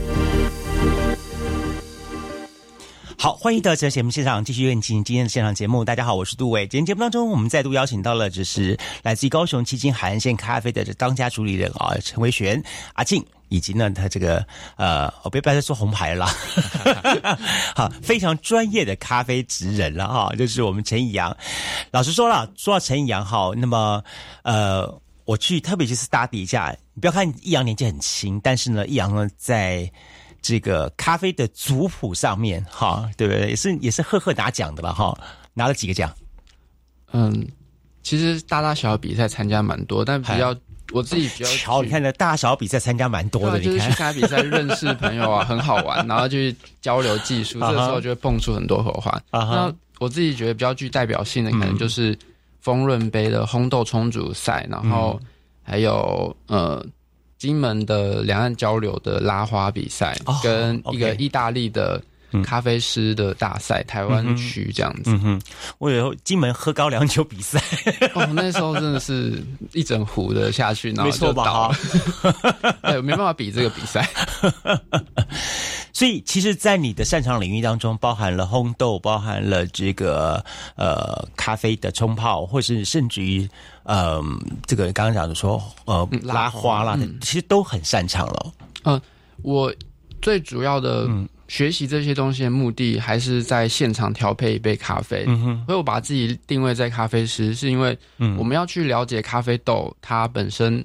[3.17, 5.83] 好，欢迎到这节目现场继续进行今天的现场节目。
[5.83, 6.65] 大家好，我是杜伟。
[6.65, 14.43] 今天节目当中，我们再度邀请到了，就是来自于高雄七金海岸线咖啡的这当家主理人啊，陈维璇阿静，以及呢他这个
[14.77, 17.37] 呃，我别不要再说红牌了啦，
[17.75, 21.35] 好，非常专业的咖啡职人了哈，就是我们陈以阳。
[21.91, 24.03] 老实说了，说到陈以阳哈，那么
[24.43, 29.91] 呃，我去特别去 study 一下，你不要看易阳年纪很轻，但是呢，易阳呢在。
[30.43, 33.49] 这个咖啡的族谱上面，哈，对不对？
[33.49, 35.15] 也是也是赫赫拿奖的了，哈，
[35.53, 36.11] 拿了几个奖？
[37.11, 37.47] 嗯，
[38.01, 40.51] 其实大大小小比赛参加蛮多，但比较
[40.91, 49.21] 我自己比较巧，你看的大小比赛参加蛮多的，就是去参加比赛 认识朋友啊，很好玩，然后去交流技术，这个时候就会蹦出很多火花。
[49.31, 52.17] 那我自己觉得比较具代表性的，可能就是
[52.59, 55.19] 丰润杯的烘豆冲煮赛，然后
[55.63, 56.85] 还有呃。
[57.37, 61.99] 金门的两岸交流的拉花比赛，跟一个意大利的
[62.43, 65.41] 咖啡师的大赛，台湾区这样子哼。
[65.77, 67.61] 我有金门喝高粱酒比赛，
[68.13, 71.75] 哦，那时候真的是一整壶的下去，然后就倒了。
[72.83, 74.07] 对，没办法比这个比赛。
[75.93, 80.43] 所以，其实，在你的擅长领域当中，包含了烘豆，包含了这个
[80.75, 83.47] 呃咖啡的冲泡，或是甚至于
[83.83, 84.19] 呃
[84.65, 88.53] 这个刚刚讲的说呃拉花啦，其实都很擅长了。
[88.85, 88.99] 嗯，
[89.43, 89.71] 我
[90.21, 91.07] 最主要的
[91.51, 95.25] 学习这些东西的目的，还是在现场调配一杯咖啡。
[95.27, 97.97] 嗯哼，所以我把自己定位在咖啡师，是因为
[98.37, 100.83] 我们要去了解咖啡豆它本身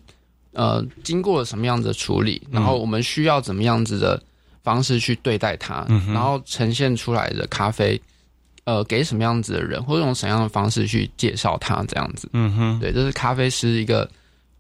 [0.53, 4.21] 呃经过了什么样子的处理，然后我们需要怎么样子的。
[4.67, 8.03] 方式去对待它，然后呈现出来的咖啡，
[8.65, 12.29] 呃，给什么样子的人，或者用什么样的方式去介绍它，这样子。
[12.33, 14.11] 嗯哼，对，这是咖啡师一个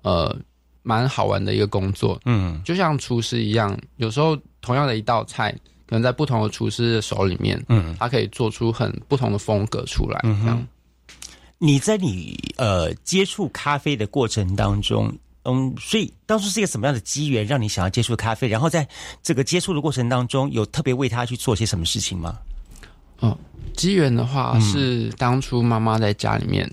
[0.02, 0.32] 呃
[0.84, 2.20] 蛮好玩的一个工作。
[2.24, 5.52] 嗯，就像厨师一样，有时候同样的一道菜，
[5.88, 10.20] 可能在不同的厨师的手里面，嗯，他可以做出很不同的风格出来。
[10.22, 10.66] 这样，
[11.58, 18.48] 你在你呃接触咖啡的过程当中，嗯，所以当初是一个什么样的机缘让你想要接触咖啡？
[18.48, 18.86] 然后在
[19.22, 22.38] 这个接触的过程当中，有特别为他去做些什么事情吗？
[23.20, 23.38] 哦，
[23.74, 26.70] 机缘的话嗯是当初妈妈在家里面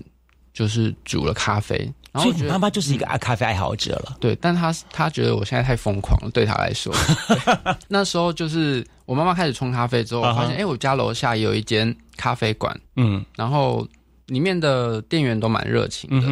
[0.52, 4.16] 就是煮了咖啡，然后所以你我觉得妈妈就是一个爱咖啡爱好者了。
[4.20, 6.94] 对，但她她觉得我现在太疯狂了，对她来说。
[7.28, 13.24] 对 那时候就是我妈妈开始冲咖啡之后，我发现哎、诶我家楼下有一间咖啡馆，嗯。
[13.36, 13.84] 然后
[14.26, 16.26] 里面的店员都蛮热情的，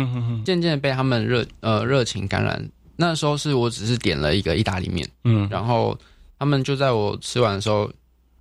[0.44, 2.64] 渐渐地被他们热呃热情感染。
[2.94, 5.48] 那时候是我只是点了一个意大利面，嗯。
[5.50, 5.98] 然后
[6.38, 7.90] 他们就在我吃完的时候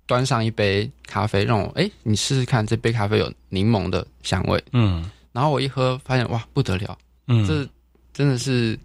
[0.06, 5.04] 端上一杯咖啡，让我哎、诶你试试看这杯咖啡有柠檬的香味，嗯。
[5.32, 6.96] 然后我一喝发现哇不得了，
[7.32, 7.68] 嗯这
[8.12, 8.78] 真的是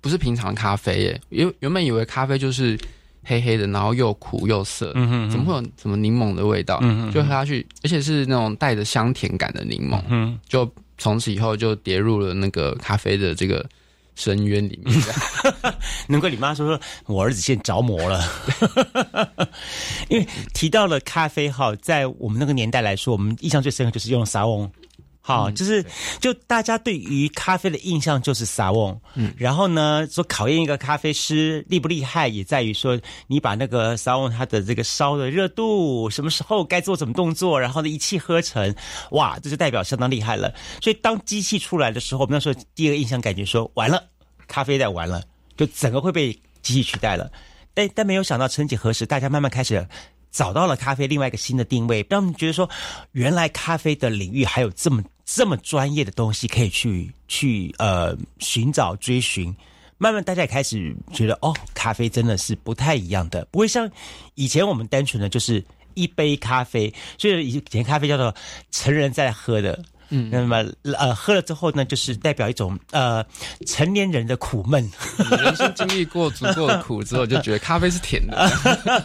[0.00, 1.20] 不是平常咖啡耶？
[1.30, 2.78] 原原本以为咖啡就是
[3.22, 6.78] 黑黑的，然后又苦又涩，嗯哼哼怎么会有什么柠檬的味道？
[6.82, 13.64] 嗯哼哼就喝下去，而且是那种带着香甜感的柠檬，嗯，就从此以后就跌入了那个咖啡的这个
[14.14, 14.94] 深渊里面。
[16.06, 18.20] 难怪你妈说我儿子现在着魔了，
[20.08, 24.70] 因为提到了咖啡哈，在我们那个年代来说，我们印象最深刻就是用沙翁。
[25.26, 25.82] 好，就是
[26.20, 38.74] 就大家对于咖啡的印象就是撒翁，嗯，然后呢，说考验一个咖啡师厉不厉害，也在于说你把那个撒翁它的这个烧的热度，什么时候该做什么动作，然后呢一气呵成，
[39.12, 40.52] 哇，这就代表相当厉害了。
[40.82, 44.04] 所以当机器出来的时候，我们那时候第一个印象感觉说完了，
[44.46, 45.22] 咖啡在完了，
[45.56, 47.32] 就整个会被机器取代了。
[47.72, 49.88] 但但没有想到，曾几何时，大家慢慢开始
[50.30, 52.68] 找到了咖啡另外一个新的定位，让我们觉得说，
[53.12, 59.54] 原来咖啡的领域还有这么这么专业的东西可以去去呃寻找追寻。
[59.96, 63.88] 慢慢大家也开始觉得，哦，咖啡真的是不太一样的，不会像
[64.34, 68.34] 以前我们单纯的就是一杯咖啡，所以以前咖啡叫做
[68.70, 69.82] 成人在喝的。
[70.10, 70.62] 嗯，那么
[70.98, 73.24] 呃，喝了之后呢，就是代表一种呃
[73.66, 74.82] 成年人的苦闷。
[75.30, 78.36] 人生经历过足够的苦之后，就觉得咖啡是甜的。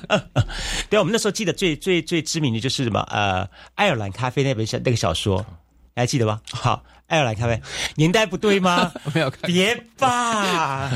[0.90, 5.69] 对啊，我们那时候记得最最最知名的就是什么呃，爱尔兰咖啡那本小那个小说，你
[6.00, 6.40] 还记得吗？
[6.52, 7.62] 好，爱尔兰咖啡
[7.96, 8.92] 年代不对吗？
[9.14, 10.90] 没有看，别吧。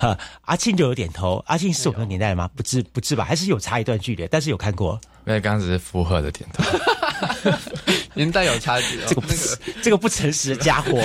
[0.00, 1.44] 啊，阿庆就有点头。
[1.46, 2.48] 阿庆是我们的年代吗？
[2.56, 3.24] 不知不知吧？
[3.24, 4.98] 还是有差一段距离，但是有看过。
[5.26, 6.64] 因为刚刚只是附和的点头。
[8.14, 10.98] 年代有差距、哦，这个不、那个这个不诚实的家伙。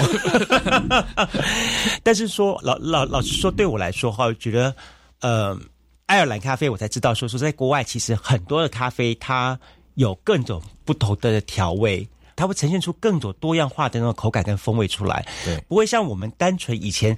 [2.02, 4.74] 但是说老老老实说，对我来说哈，我觉得
[5.20, 5.56] 呃，
[6.06, 9.60] 爱尔兰咖啡我才知道说说在国外其实很多的咖啡它
[9.96, 12.08] 有各种不同的调味。
[12.38, 17.18] 它会呈现出更多多样化的那种口感跟风味出来，对，不会像我们单纯以前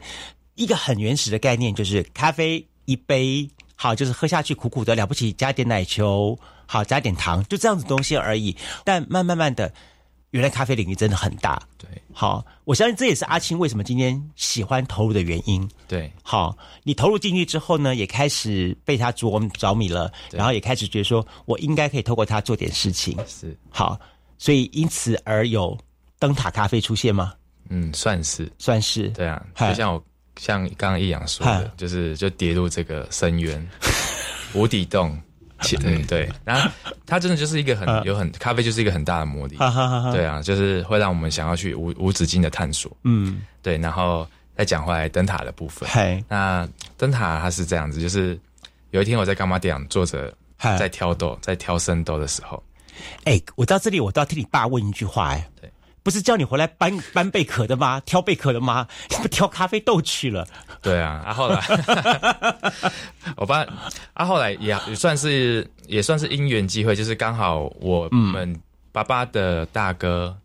[0.54, 6.38] 一个很原始的概念，就是咖啡一杯，好，就是喝下去苦苦的，了不起加点奶球，
[6.68, 8.56] 好加点糖，就这样子东西而已。
[8.84, 9.74] 但慢慢慢的，
[10.32, 15.68] 原来咖啡领域真的很大，对，好，我相信这也是阿青为什么今天喜欢投入的原因。
[15.88, 23.18] 对，好，你投入进去之后呢，也开始被他着着迷了，然后也开始觉得说我应该可以透过他做点事情。
[23.26, 23.58] 是。
[23.70, 23.98] 好，
[24.38, 25.78] 所以因此而有
[26.20, 27.34] 灯塔咖啡出现吗？
[27.70, 28.52] 嗯，算是。
[28.60, 29.08] 算是。
[29.10, 30.04] 对啊，就像我
[30.38, 33.66] 像刚刚易阳说的，就是就跌入这个深渊
[34.54, 35.18] 无底洞。
[35.84, 36.70] 嗯，对，然后
[37.06, 38.02] 它真的就是一个很啊。
[38.06, 40.12] 有很咖啡就是一个很大的魔力，哈哈哈哈。
[40.12, 46.68] 对啊，就是会让我们想要去无无止境的探索，嗯，对，然后再讲回来灯塔的部分，嗨，那
[46.98, 48.40] 灯塔它是这样子，就是
[48.92, 50.78] 有一天我在干妈店坐着嗨。
[50.78, 52.62] 在挑豆，在挑生豆的时候，
[53.26, 58.00] 哎，我到这里我都要替你爸问一句话，哎，对，不是叫你回来搬搬贝壳的吗？
[58.06, 58.88] 挑贝壳的吗？
[59.10, 60.48] 你 不挑咖啡豆去了？
[60.82, 61.62] 对啊，啊后来？
[63.38, 63.66] 我爸
[64.14, 68.58] 啊后来也也算是也算是因缘机会，就是刚好我们
[68.92, 70.36] 爸爸的大哥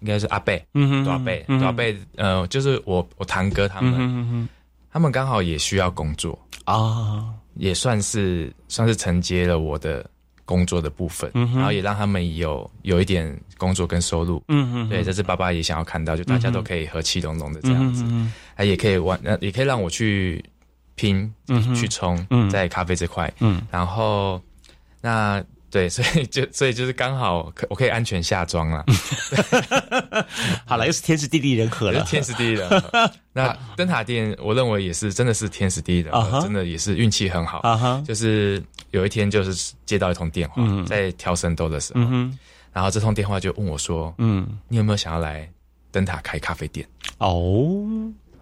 [0.00, 1.64] 应该是阿贝，嗯哼大贝嗯哼。
[1.64, 4.48] 大贝，呃，就是我我堂哥他们，嗯哼嗯哼。
[4.92, 6.38] 他们刚好也需要工作。
[6.64, 10.04] 啊，也算是算是承接了我的
[10.52, 13.24] 工作的部分，嗯然后也让他们有有一点
[13.56, 20.44] 工作跟收入，嗯嗯对，这是爸爸也想要看到，就大家都可以和气融融的这样子，嗯哼啊，也可以玩，呃，也可以让我去
[20.94, 22.50] 拼，嗯去冲，嗯。
[22.50, 24.38] 在咖啡这块，嗯，然后
[25.00, 25.42] 那
[25.72, 28.84] 对，所以就所以就是刚好可我可以安全下庄了，
[30.66, 33.10] 好了，又是天时地利人和了，天时地利人和。
[33.32, 37.60] 那 灯塔店，我认为也是真的是天时地利人和，真的也是运气很好
[38.06, 42.00] 就是有一天就是接到一通电话，嗯在挑神豆的时候，
[42.72, 45.48] 然后这通电话就问我说：“嗯，你有没有想要来
[45.90, 46.86] 灯塔开咖啡店。
[47.18, 47.86] 哦，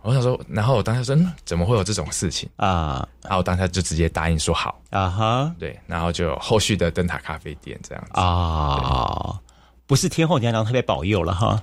[0.02, 2.48] 我想说，然后我当时说，嗯，怎么会有这种事情？
[2.56, 3.06] 啊？
[3.22, 4.80] 然后我当下就直接答应说好。
[4.90, 8.10] 啊哈，对，然后就有后续的灯塔咖啡店这样子。
[8.20, 9.38] 啊，
[9.86, 11.62] 不是天后娘娘特别保佑了哈，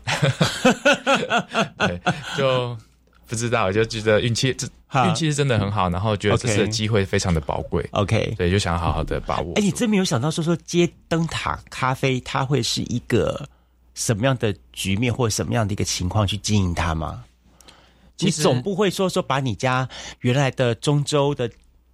[1.79, 1.99] 对，
[2.37, 2.77] 就
[3.25, 4.67] 不知道，就觉得运气这
[5.05, 7.85] 运气是真的很好，然后觉得这次的机会非常的宝贵。
[7.91, 9.53] OK，对，就想好好的把握。
[9.55, 13.47] 哎，你真没有想到说说接灯塔咖啡，它会是一个
[13.93, 17.23] 什么样的局面，或者什么样的一个情况去经营它吗？
[18.19, 19.87] 你总不会说说把你家
[20.21, 21.49] 原来的中州的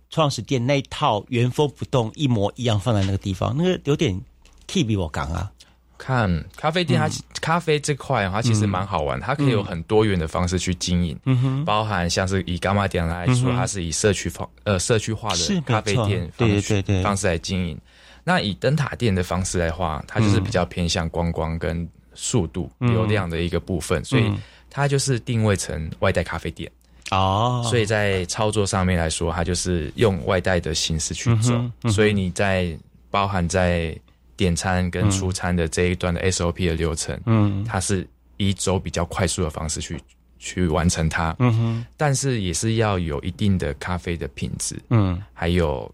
[0.10, 4.20] 创始店那一套原封不动一模一样放在那个地方，那个有点
[4.68, 5.52] keep 比我刚啊。
[5.98, 17.78] 看咖啡店它，它、嗯、咖啡这块它其实蛮好玩，嗯、它可以有很多元的方式去经营，嗯哼，包含像是以伽马店来说，嗯、它是以社区方呃社区化的咖啡店对对对对方式来经营。
[18.24, 24.32] 那以灯塔店的方式来话，它就是比较偏向观光跟速度、流量的一个部分，所以。
[24.74, 26.70] 它就是定位成外带咖啡店。
[27.12, 32.76] 哦，所以在操作上面来说，它就是用外带的形式去走，嗯嗯、所以你在
[33.12, 33.96] 包含在
[34.36, 38.08] 点餐跟出餐的这一段的 SOP 的流程，嗯，它是
[38.38, 40.02] 以走比较快速的方式去
[40.40, 45.94] 去完成它，嗯哼，但是也是要有一定的咖啡的品质，嗯，还有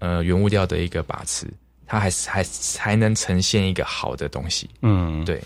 [0.00, 1.46] 呃原物料的一个把持，
[1.86, 5.40] 它还是还才能呈现一个好的东西，嗯，对，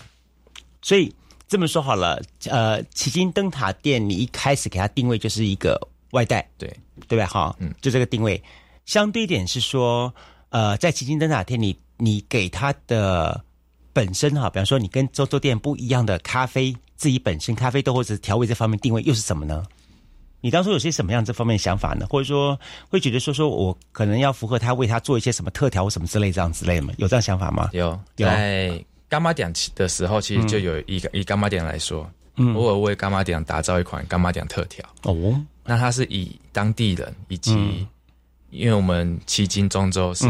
[0.81, 1.13] 所以。
[1.47, 5.79] 这么说好了，呃，奇经灯塔店，你一开始给它定位就是一个
[6.11, 6.75] 外带，对
[7.07, 7.25] 对吧？
[7.27, 8.41] 哈，嗯，就这个定位。
[8.85, 10.13] 相对一点是说，
[10.49, 13.43] 呃，在奇经灯塔店里，你给它的
[13.93, 19.63] 本身哈，比方说你跟周周店不一样的咖啡，自己本身咖啡豆或者调味这方面定位又是什么呢？
[20.41, 22.05] 你当初有些什么样这方面的想法呢？
[22.09, 26.93] 或者说会觉得说说我可能要符合他为他做一些什么特调或什么之类这样之类的吗？
[26.97, 27.69] 有这样想法吗？
[27.73, 28.27] 有有。
[29.07, 34.83] 干妈点的时候，其实就有一个、嗯、以干妈点来说，嗯，我有为干妈点打造一款干妈点特调。
[35.03, 35.39] 哦。
[35.63, 37.87] 那它是以当地人以及，嗯、
[38.51, 40.27] 因为我们迄今中州是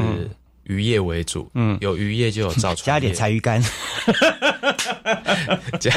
[0.63, 3.61] 渔业为主，嗯，有渔业就有造船， 加点柴鱼干，
[5.79, 5.91] 加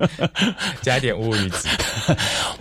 [0.82, 1.68] 加一点乌鱼子，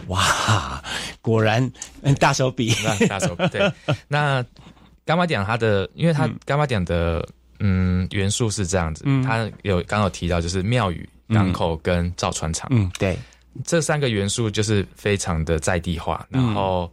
[0.08, 0.84] 哇，
[1.22, 1.72] 果然
[2.20, 2.74] 大手笔，
[3.08, 3.48] 大手笔。
[3.48, 3.72] 对，
[4.08, 4.46] 那
[5.06, 7.20] 干妈点它的，因为它干妈点的。
[7.20, 7.34] 嗯，
[8.12, 13.18] 元素是这样子，嗯、它有刚有提到，就是庙宇、港口跟造船厂，嗯，对，
[13.64, 16.26] 这三个元素就是非常的在地化。
[16.30, 16.92] 然后，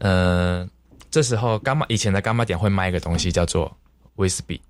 [0.00, 0.68] 嗯、呃，
[1.10, 3.70] 这时候干妈以前的干妈点会卖一个东西叫做
[4.16, 4.60] 威士比，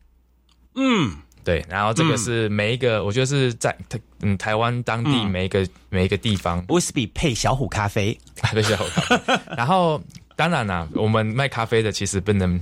[0.74, 6.62] 嗯，对，然后这个是每一个，我觉得是在台嗯台湾当地每一个、每一个地方。
[6.68, 9.40] 威士比配小虎咖啡， 配小虎咖啡。
[9.56, 10.02] 然后
[10.36, 12.60] 当然啦，我们卖咖啡的其实不能。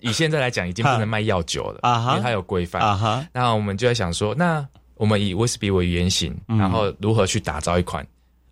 [0.00, 2.80] 以现在来讲，已经不能卖药酒了，啊、因为它有规范。
[2.82, 8.06] 啊哈，那我们就在想说，那我们以威士忌为原型，嗯、然后如何去打造一款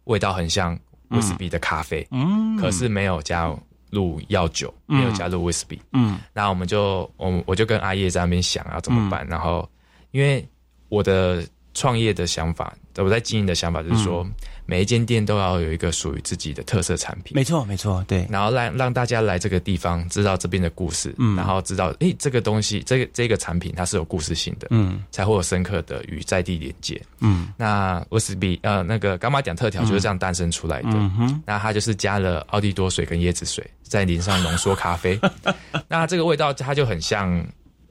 [0.04, 0.78] 味道很像
[1.08, 2.06] 威士忌的咖啡？
[2.10, 3.52] 嗯，可是没有加
[3.90, 5.80] 入药酒，嗯、没有加入威士忌。
[5.92, 9.24] 嗯，那我们就我我就跟阿叶在那边想要怎么办？
[9.26, 9.68] 嗯、然后，
[10.10, 10.46] 因为
[10.88, 11.44] 我的
[11.76, 14.26] 创业的想法，我在经营的想法就是说。
[14.68, 18.26] 每一间店都要有一个属于自己的特色产品，没错没错，对。
[18.28, 27.46] 然后让让大家来这个地方知道这边的故事，嗯，然后知道诶这个东西这个这个产品它是有故事性的，嗯，才会有深刻的与在地连接，嗯。
[27.56, 31.42] 那威士比呃那个干妈点特调就是这样诞生出来的，嗯哼。
[31.46, 35.16] 那它就是加了奥利多水跟椰子水，再淋上浓缩咖啡，
[35.86, 37.40] 那这个味道它就很像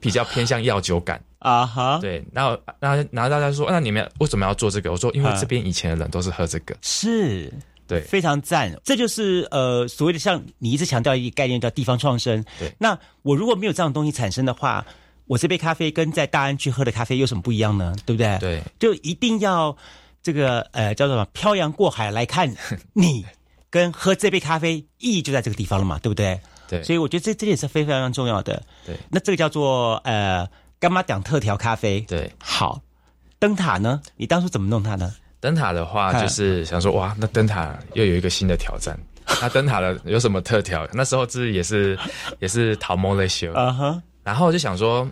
[0.02, 1.24] 比较偏向药酒感。
[1.46, 4.92] 啊哈，对，然后，然后，然后大家说，那你们为什么要做这个？
[4.92, 7.54] 我说，因为这边以前的人都是喝这个，是，
[7.86, 8.76] 对，非常赞。
[8.84, 12.44] 这就是呃所谓的像你一直强调一个概念叫地方创生。
[12.58, 14.84] 对，那我如果没有这样的东西产生的话，
[15.28, 17.94] 我这杯咖啡跟在大安区喝的咖啡有什么不一样呢？
[18.08, 18.40] 对不对？
[18.40, 19.78] 对，就一定要
[20.24, 22.52] 这个呃叫做什么漂洋过海来看
[22.94, 23.24] 你
[23.70, 26.40] 跟喝这杯咖啡意义就在这个地方了嘛，对不对？
[26.68, 28.64] 对，所以我觉得这这点是非常非常重要的。
[28.84, 30.50] 对，那这个叫做呃。
[30.86, 32.80] 干妈讲特调咖啡，对，好。
[33.40, 34.00] 灯塔呢？
[34.18, 35.12] 你当初怎么弄它呢？
[35.40, 38.96] 灯塔的话，就是想说，哇，那灯塔又有一个新的挑战。
[39.42, 40.88] 那灯塔的有什么特调？
[40.94, 41.98] 那时候自己也是
[42.38, 44.00] 也是桃毛类修，啊哈。
[44.24, 45.10] 然后就想说，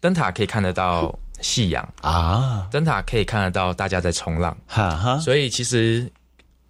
[0.00, 5.16] 灯塔可以看得到夕阳啊，灯塔可以看得到大家在冲浪，哈哈。
[5.16, 6.12] 所以其实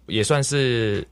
[0.05, 1.05] 也算是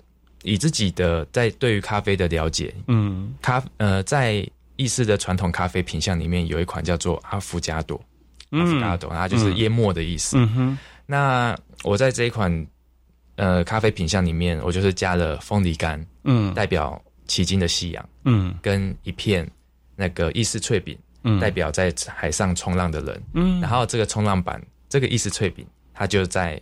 [0.43, 4.49] 以自己的在对于咖啡的了解，嗯，咖呃在。
[4.80, 7.99] 意式的传统咖啡品相里面有一款叫做阿芙加朵，
[8.51, 10.38] 阿芙加朵，它就是淹没的意思。
[11.05, 11.53] 那
[11.84, 12.49] 我在这一款
[13.36, 19.45] 呃咖啡品相里面，我就是加了凤梨干，嗯，代表奇经的夕阳，嗯，跟一片
[19.97, 26.61] 那个意式脆饼，嗯，代表在海上冲浪的人，嗯，然后这个冲浪板，这个意式脆饼，它就在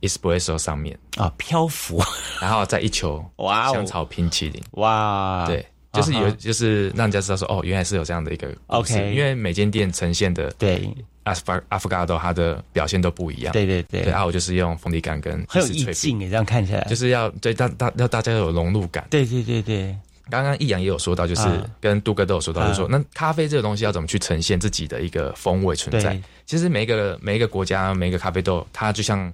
[0.00, 0.98] espresso 上面。
[1.18, 2.02] 啊漂浮，
[2.40, 3.74] 然后再一球哇哦。
[3.74, 5.66] 香草冰淇淋，哇，对，
[5.98, 10.88] 就是有就是让人家知道说哦，原来是有这样的一个 OK 因为每间店呈现的对。
[11.24, 14.00] 阿斯法阿夫嘎多它的表现都不一样，对对对。
[14.00, 16.80] 对，啊，我就是用凤梨干跟很有意境诶，这样看起来。
[16.84, 19.06] 就是要对大大要大家有融入感。
[19.10, 19.94] 对对对对，
[20.30, 21.66] 刚刚易阳也有说到，就是啊。
[21.82, 22.88] 跟杜哥都有说到，就是说啊。
[22.90, 26.18] 那咖啡这个东西要怎么去呈现自己的一个风味存在？
[26.46, 29.30] 其实每一个每一个国家每一个咖啡豆，它就像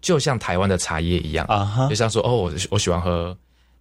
[0.00, 1.88] 就像台湾的茶叶一样啊哈。
[1.88, 3.36] 就像说哦，我我喜欢喝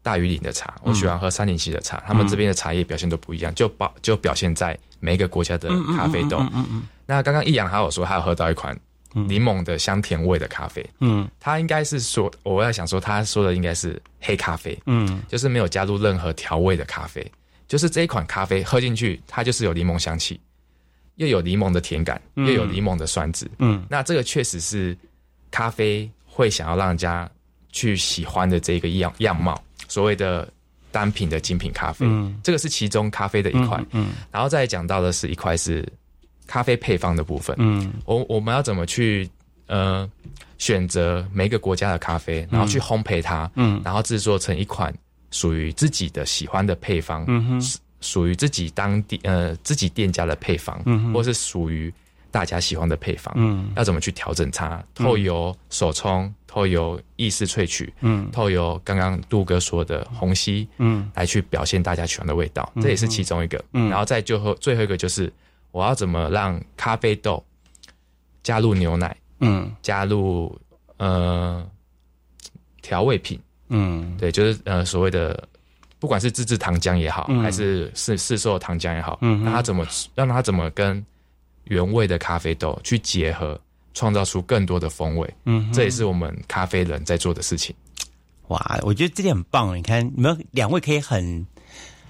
[0.07, 6.37] 大于岭的茶，我喜欢喝三林溪的茶，他们这边的茶叶表现都不一样，就表就表现在每一个国家的咖啡豆。
[6.37, 8.73] 嗯嗯嗯那刚刚易阳还有说，他有喝到一款
[9.11, 11.27] 柠檬的香甜味的咖啡，嗯。
[11.41, 15.21] 他应该是说，我在想说，他说的应该是黑咖啡，嗯。
[15.27, 17.29] 就是没有加入任何调味的咖啡，
[17.67, 20.39] 就是这一款咖啡喝进去，它就是有柠檬香气，
[21.15, 22.47] 又有柠檬的甜感，嗯。
[22.47, 23.85] 又有柠檬的酸质，嗯。
[23.89, 24.97] 那这个确实是
[25.51, 27.29] 咖啡会想要让人家
[27.73, 30.47] 去喜欢的这个样样貌，所谓的
[30.91, 32.39] 单品的精品咖啡，嗯。
[32.43, 35.87] 这个是其中咖啡的一块，嗯然后再讲到的是一块是
[36.45, 37.91] 咖啡配方的部分，嗯。
[38.05, 39.29] 我我们要怎么去
[39.67, 40.09] 呃
[40.57, 43.81] 选择每个国家的咖啡，然后去烘焙它，嗯。
[43.83, 44.93] 然后制作成一款
[45.31, 47.61] 属于自己的喜欢的配方，嗯哼。
[47.61, 51.13] 属属于自己当地呃自己店家的配方，嗯哼。
[51.13, 51.93] 或是属于
[52.37, 53.71] 大家喜欢的配方，嗯。
[53.75, 54.83] 要怎么去调整它？
[54.93, 58.29] 透油手冲，透油意式萃取，嗯。
[58.31, 61.09] 透油刚刚杜哥说的虹吸，嗯。
[61.15, 62.83] 来去表现大家喜欢的味道，嗯。
[62.83, 63.59] 这也是其中一个。
[63.73, 63.89] 嗯。
[63.89, 65.33] 然后再最后最后一个就是
[65.71, 67.43] 我要怎么让咖啡豆
[68.43, 69.71] 加入牛奶，嗯。
[69.81, 70.55] 加入
[70.97, 71.67] 呃
[72.83, 74.15] 调味品，嗯。
[74.19, 75.43] 对，就是呃所谓的
[75.97, 77.41] 不管是自制糖浆也好，嗯。
[77.41, 79.45] 还是市市售糖浆也好，嗯哼。
[79.45, 81.03] 让它怎么让它怎么跟
[81.69, 83.59] 原味的咖啡豆去结合，
[83.93, 85.33] 创造出更多的风味。
[85.45, 87.75] 嗯这也是我们咖啡人在做的事情。
[88.47, 89.77] 哇，我觉得这点很棒。
[89.77, 91.45] 你看，你们两位可以很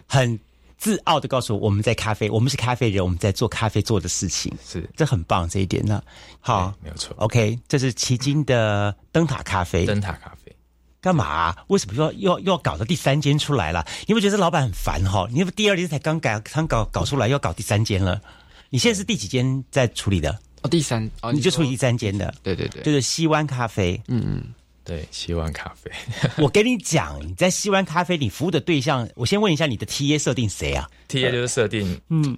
[0.05, 0.39] 很
[0.77, 6.03] 自傲的告诉我，我们在咖啡，我们是咖啡人，我们在做咖啡做的事情，是这很棒这一点呢。
[6.39, 7.15] 好，没有错。
[7.17, 9.85] OK，这是奇经的灯塔咖啡。
[9.85, 10.55] 灯塔咖啡
[10.99, 13.85] 干嘛啊、为什么又要又要又要搞到第三间出来了？
[14.07, 18.21] 你会觉得老板很烦哈、你第二间才刚改，刚搞搞出来，又要搞第三间了。
[18.69, 20.37] 你现在是第几间在处理的？
[20.63, 24.01] 哦，第三哦，说你就处理第三间的，对对对，就是西湾咖啡。
[24.07, 24.43] 嗯嗯，
[24.83, 25.91] 对，西湾咖啡。
[26.41, 32.37] 我跟你讲，你在西湾咖啡，你服务的对象，我先问一下你的 TA 设定谁啊？T A 就是设定，嗯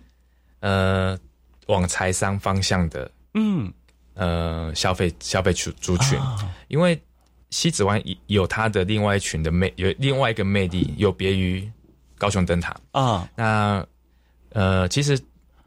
[0.60, 1.18] 呃，
[1.68, 3.72] 往财商方向的嗯
[4.16, 7.02] 呃消费消费族族群，啊因为
[7.52, 11.68] 西子湾有它的另外一群的魅，有另外一个魅力，有别于
[12.18, 12.76] 高雄灯塔。
[12.92, 13.86] 啊那
[14.52, 15.18] 呃，其实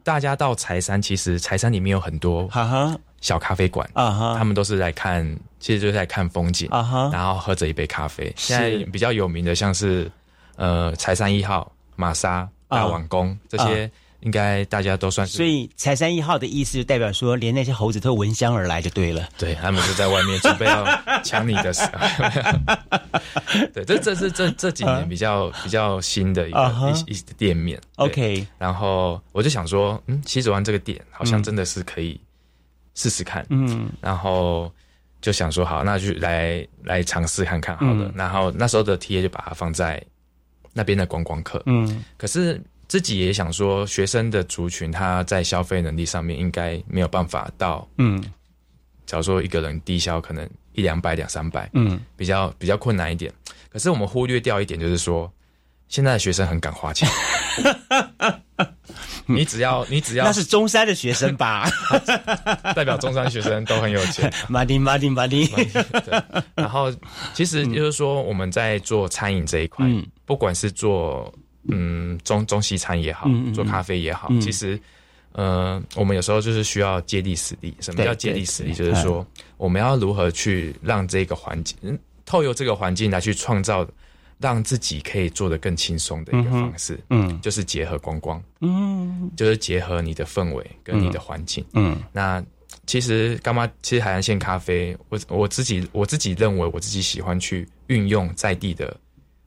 [0.03, 2.95] 大家到柴山，其实柴山里面有很多哈哈。
[3.21, 4.35] 小咖啡馆，啊哈。
[4.37, 5.25] 他们都是来看，
[5.59, 7.09] 其实就是来看风景，啊哈。
[7.13, 8.25] 然后喝着一杯咖啡。
[8.35, 8.53] 是。
[8.53, 10.11] 现在比较有名的像是
[10.57, 13.89] 呃柴山一号、玛莎、大王宫、这些，
[14.23, 15.37] 应该大家都算是。
[15.37, 19.29] 所以财山一号的意思就代表说，连那些猴子都闻香而来就对了。
[19.37, 20.85] 对他们就在外面准备要
[21.23, 22.27] 抢你的时候，
[23.73, 27.79] 对，这这是这这几年比较比较新的一个一一店面。
[27.97, 32.19] OK 然后我就想说，嗯，西子湾这个店好像真的是可以
[32.95, 34.71] 试试看，嗯然后
[35.21, 38.05] 就想说好，那就来来尝试看看好了。
[38.05, 40.01] 嗯然后那时候的 TA 就把它放在
[40.73, 42.61] 那边的观光客，嗯可是
[42.93, 48.23] 自己也想说，学生的族群他在消费能力上面应该没有办法到，嗯。
[49.07, 51.99] 假如说一个人低消可能一两百两三百，嗯。
[52.15, 53.33] 比较比较困难一点。
[53.71, 55.27] 可是我们忽略掉一点，就是说
[55.87, 57.09] 现在的学生很敢花钱，
[59.25, 61.67] 你只要你只要那是中山的学生吧？
[62.75, 64.31] 代表中山学生都很有钱。
[64.47, 65.49] 马丁马丁马丁，
[66.53, 66.93] 然后
[67.33, 70.05] 其实就是说我们在做餐饮这一块，嗯。
[70.25, 71.33] 不管是做
[71.67, 74.79] 嗯中中西餐也好，做咖啡也好，嗯其实
[75.33, 77.73] 呃我们有时候就是需要接地实力。
[77.79, 78.73] 什么叫接地实力？
[78.73, 79.25] 就是说
[79.57, 83.87] 我们要如何去让这个环境，嗯透过这个环境来去创造。
[84.39, 92.43] 让自己可以做得更轻松的一个方式，嗯就是结合观光，嗯就是结合你的氛围跟你的环境，嗯那
[92.85, 93.69] 其实干嘛？
[93.81, 98.93] 其实海岸线咖啡，我我自己我自己认为，我自己喜欢去运用在地的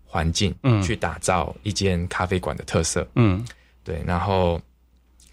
[0.07, 0.83] 环境，嗯。
[0.83, 3.07] 去打造一间咖啡馆的特色。
[3.17, 3.45] 嗯。
[3.85, 4.61] 对，然后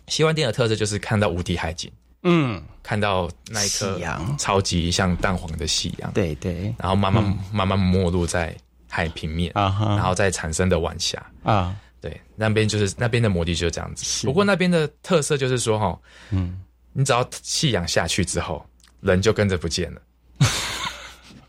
[0.07, 1.91] 西湾店的特色就是看到无敌海景，
[2.23, 4.37] 嗯，看到那一颗夕阳。
[4.37, 6.73] 超级像蛋黄的夕阳，对对。
[6.77, 8.55] 然后慢慢、慢慢没落在
[8.89, 9.95] 海平面，啊哈。
[9.95, 11.23] 然后再产生的晚霞。
[11.43, 11.75] 啊。
[12.01, 14.25] 对，那边就是那边的摩的就是这样子。
[14.25, 15.97] 不过那边的特色就是说，哈，
[16.31, 16.61] 嗯，
[16.91, 18.61] 你只要夕阳下去之后，
[18.99, 20.01] 人就跟着不见了，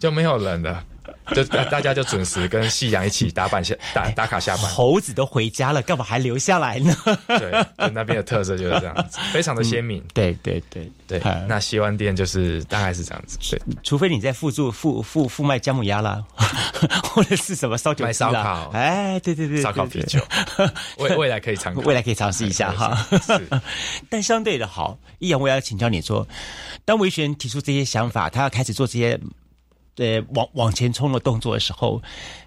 [0.05, 0.85] 就没有人了。
[1.35, 6.95] 就大大家就准时跟夕阳一起打板下打打卡下班，猴子都回家了，干嘛还留下来呢？
[7.27, 10.05] 对，就那边的特色就是这样子， 非常的鲜明。
[10.13, 13.39] 对对对对，那西湾店就是大概是这样子。
[13.51, 16.23] 对，除非你在附注附附附卖姜母鸭啦，
[17.05, 20.21] 或者是什么烧酒卖烧烤，哎，对对对，烧烤啤酒，
[21.01, 23.07] 未未来可以尝，未来可以尝试一下哈。
[24.11, 26.29] 但相对的好，易阳，我要请教你说，
[26.85, 29.19] 当维权提出这些想法，他要开始做这些。
[29.95, 32.03] 对，往往前冲的动作的时候，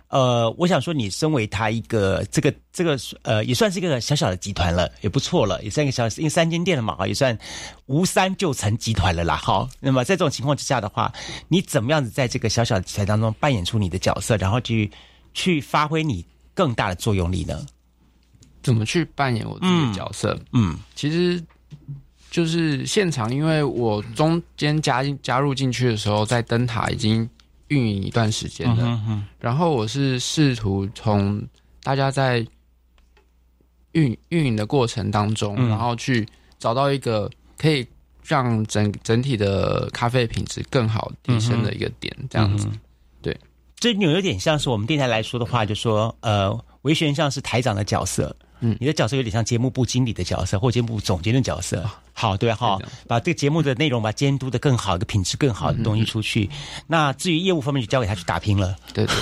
[0.09, 7.37] 呃，我想说，你身为他一个这个这个呃，也算是一个小小的集团了，也不错了，也算一个小，因为三间店了嘛，也算
[7.85, 9.35] 无三就成集团了啦。
[9.37, 11.11] 好，那么在这种情况之下的话，
[11.47, 14.91] 你怎么样子在这个小小的集团当中扮演出你的角色，然后去
[15.33, 17.65] 去发挥你更大的作用力呢？
[18.61, 20.37] 怎么去扮演我自己的角色？
[20.51, 21.41] 嗯，其实。
[22.29, 27.27] 就是现场，因为我中间加加入进去的时候，在灯塔已经
[27.67, 29.23] 运营一段时间了。
[29.39, 31.41] 然后我是试图从
[31.83, 32.45] 大家在
[33.91, 36.27] 运运营的过程当中，然后去
[36.59, 37.85] 找到一个可以
[38.23, 42.67] 让整整体的咖啡品质更好提升的一个点，这样子。
[43.21, 43.37] 对，
[43.75, 48.35] 这有有点像是我们电台来说的话，就说呃，维旋像是台长的角色。
[48.59, 51.87] 嗯，你的角色有点像节目部经理的角色，或节目部总监的角色。
[52.13, 56.49] 好，对哈，把这个节目的内容把监督的更好，的品质更好的东西出去。
[56.87, 58.75] 那至于业务方面，就交给他去打拼了。
[58.93, 59.15] 对对。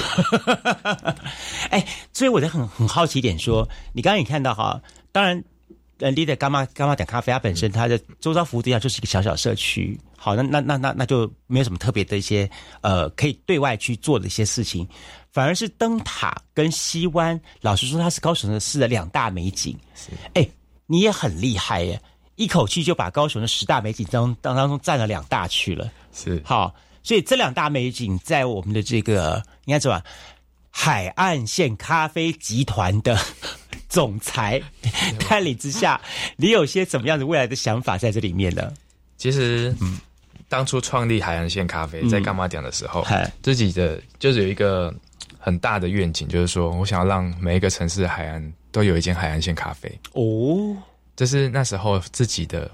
[1.70, 4.82] 哎，所以我就很很好奇一点，说你刚刚也看到哈，
[5.12, 5.44] 当然，
[6.00, 10.00] 呃，leader 干妈干妈点咖啡，它本身它的周遭服务对象就是一个小小社区。
[10.16, 12.50] 好，那那那那那就没有什么特别的一些
[12.82, 14.88] 呃，可以对外去做的一些事情。
[15.36, 19.78] 反而是灯塔跟西湾，老实说，它是高雄的市的两大美景。
[19.94, 20.48] 是，哎，
[20.86, 22.02] 你也很厉害耶，
[22.38, 25.92] 一口气就把高雄的十大美景当当当中占了两大去了。
[26.14, 26.74] 是，好，
[27.04, 30.02] 所以这两大美景在我们的这个应该怎么
[30.72, 33.20] 海岸线咖啡集团的
[33.90, 34.62] 总裁
[35.28, 36.00] 带领之下，
[36.38, 38.72] 你有些怎么样的未来的想法在这里面呢？
[39.18, 40.00] 其实，嗯，
[40.50, 43.06] 当初创立海岸线咖啡在干嘛讲的时候，
[43.42, 44.94] 自己的就是有一个。
[45.38, 50.76] 很大的愿景就是说，我想要让每一个城市的海岸都有一间海岸线咖啡哦。
[51.16, 52.72] 这是那时候自己的，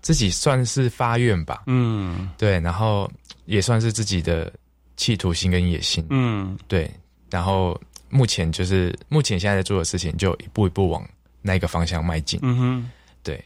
[0.00, 1.64] 自己算是发愿吧。
[1.66, 3.10] 嗯，对，然后
[3.44, 4.50] 也算是自己的
[4.96, 6.02] 企图心跟野心。
[6.08, 6.90] 嗯，对，
[7.28, 7.78] 然后
[8.08, 11.06] 目前就是目前现在在做的事情，就一步一步往
[11.42, 12.40] 那个方向迈进。
[12.42, 12.90] 嗯哼，
[13.22, 13.44] 对，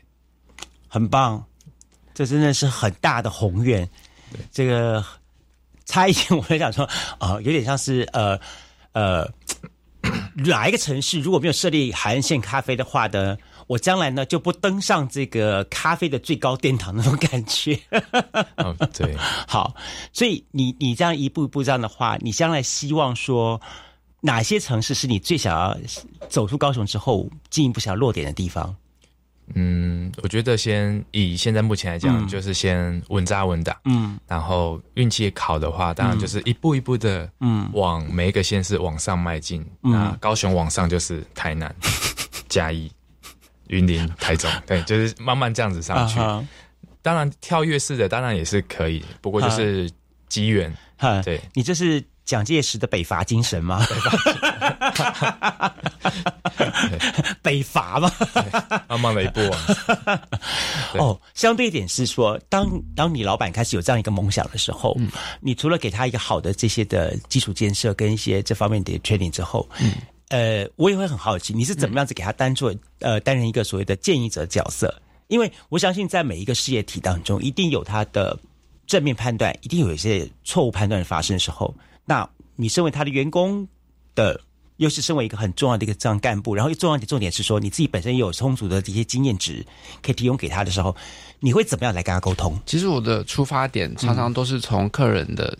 [0.86, 1.44] 很棒，
[2.14, 3.88] 这真的是很大的宏愿。
[4.50, 5.04] 这个。
[5.84, 6.88] 差一点，我在想说，
[7.18, 8.38] 啊，有点像是呃
[8.92, 9.28] 呃，
[10.46, 13.36] 哪一个城市如果没有设立海岸线咖啡的话呢，
[13.66, 17.78] 我将来呢就不登上这个咖啡的最高殿堂那种感觉。
[18.58, 19.14] 哦，对，
[19.46, 19.74] 好，
[20.12, 23.60] 所以你你这样一步一步这样的话，你将来希望说
[24.20, 25.76] 哪些城市是你最想要
[26.30, 28.74] 走出高雄之后进一步想要落点的地方？
[29.54, 33.78] 嗯，我觉得先以现在目前来讲，就是先稳扎稳打。
[33.84, 39.66] 嗯，然后运气考的话，当然就是一步一步的，嗯，往每一个县市往上迈进。
[39.80, 41.74] 那高雄往上就是台南、
[42.48, 42.90] 嘉义、
[43.68, 46.18] 云林、台中，对，就是慢慢这样子上去。
[47.02, 49.90] 当然跳跃式的当然也是可以，不过就是
[50.28, 50.72] 机缘。
[51.24, 52.02] 对你这是。
[52.32, 53.86] 蒋介石的北伐精神吗？
[57.42, 58.10] 北伐吗？
[58.88, 59.40] 慢慢的一步。
[60.96, 62.66] 哦，相对一点是说，当
[62.96, 64.96] 当你老板开始有这样一个梦想的时候，
[65.42, 69.68] 你除了给他一个好的这些的基础建设跟一些这方面的 training 之后，
[70.30, 75.02] 呃，我也会很好奇，你是怎么样子给他担做呃担任一个所谓的建议者角色？
[75.28, 78.38] 因为我相信在每一个事业体当中，一定有他的
[78.86, 81.74] 正面判断，一定有一些错误判断发生的时候。
[82.04, 83.66] 那你身为他的员工
[84.14, 84.40] 的，
[84.76, 89.64] 又是身为一个很重要的一个这样干部，然后重要的重点是说，你自己本身也有充足的这些经验值
[90.02, 90.94] 可以提供给他的时候，
[91.40, 92.58] 你会怎么样来跟他沟通？
[92.66, 95.56] 其实我的出发点常常都是从客人的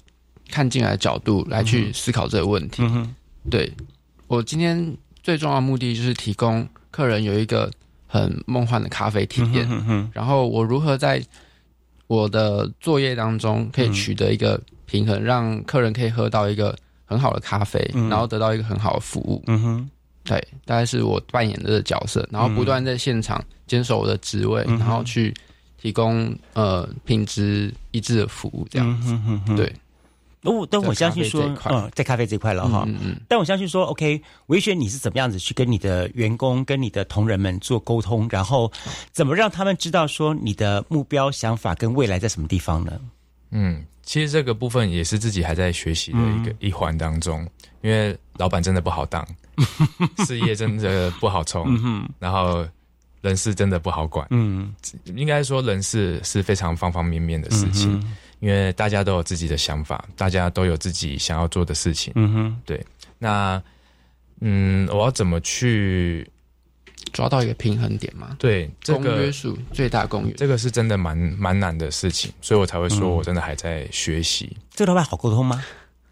[0.51, 2.83] 看进来的角度来去思考这个问题。
[2.83, 3.15] 嗯
[3.49, 3.73] 对
[4.27, 7.71] 我今天最重要的目的就是提供客人有一个
[8.07, 11.25] 很梦幻的咖啡体验，嗯哼然后我如何在
[12.09, 14.61] 我的作业当中可以取得一个。
[14.93, 16.77] 平衡，让客人可以喝到一个
[17.07, 17.81] 很好的咖啡，
[18.11, 19.43] 然后得到一个很好的服务。
[19.47, 19.91] 嗯哼，
[20.23, 25.33] 对，大概是我扮演的角色，然后不断在现场坚守我的职位，然后去
[25.81, 29.19] 提供呃品质一致的服务，这样子。
[29.57, 29.73] 对，
[30.43, 32.85] 我但我相信说，嗯，在咖啡这块了哈。
[32.87, 33.17] 嗯嗯。
[33.27, 38.71] 但我相信说，OK，维轩，你是怎么样子去跟你的员工、跟你的同仁们做沟通，然后
[39.11, 43.01] 怎么让他们知道说你的目标、想法跟未来在什么地方呢？
[43.55, 47.47] 嗯，其实这个部分也是自己还在学习的一个、一环当中，
[47.83, 49.27] 因为老板真的不好当，
[50.27, 52.67] 事业真的不好冲，嗯然后
[53.21, 54.75] 人事真的不好管，嗯，
[55.15, 62.85] 应该说人事是非常方方面面的事情，嗯因为大家都有自己的想法，大家都有自己想要做的事情，嗯哼，对，
[63.19, 63.63] 那
[64.41, 66.29] 嗯，我要怎么去
[67.13, 68.37] 抓到一个平衡点嘛？
[68.39, 74.57] 对这公个约束最大公约，这个是真的蛮蛮难的事情，所以我才会说我真的还在学习。
[74.71, 75.63] 这个老板好沟通吗？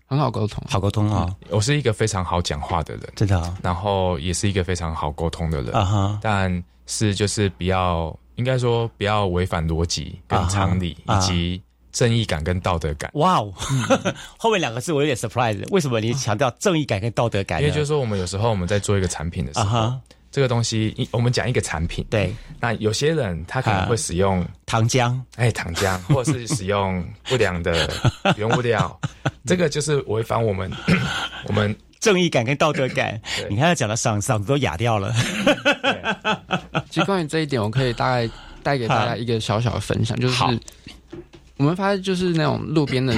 [0.07, 3.57] 很好沟通，好沟通哦，我是一个非常好讲话的人，真的哦。
[3.62, 6.18] 然后也是一个非常好沟通的人啊哈。
[6.20, 13.09] 但是就是比较，应该说比较违反逻辑跟常理，以及正义感跟道德感。
[13.14, 13.55] 哇哦，
[14.36, 17.68] 后面两个字我有点 surprise，为什么你强调正义感跟道德感呢？
[17.68, 19.94] 因为就是说，我们有时候我们在做一个产品的时候，
[20.30, 27.90] 这个东西，一我们讲一个产品，对，那有些人他可能会使用糖浆，哎，糖浆， 或者是使用不良的
[28.38, 29.00] 原物料，
[29.44, 30.70] 这个就是违反我们
[31.48, 33.20] 我们正义感跟道德感。
[33.48, 35.12] 你看他讲的嗓嗓子都哑掉了。
[36.88, 38.30] 其实关于这一点，我可以大概
[38.62, 40.42] 带给大家一个小小的分享，就是
[41.56, 43.14] 我们发现，就是那种路边的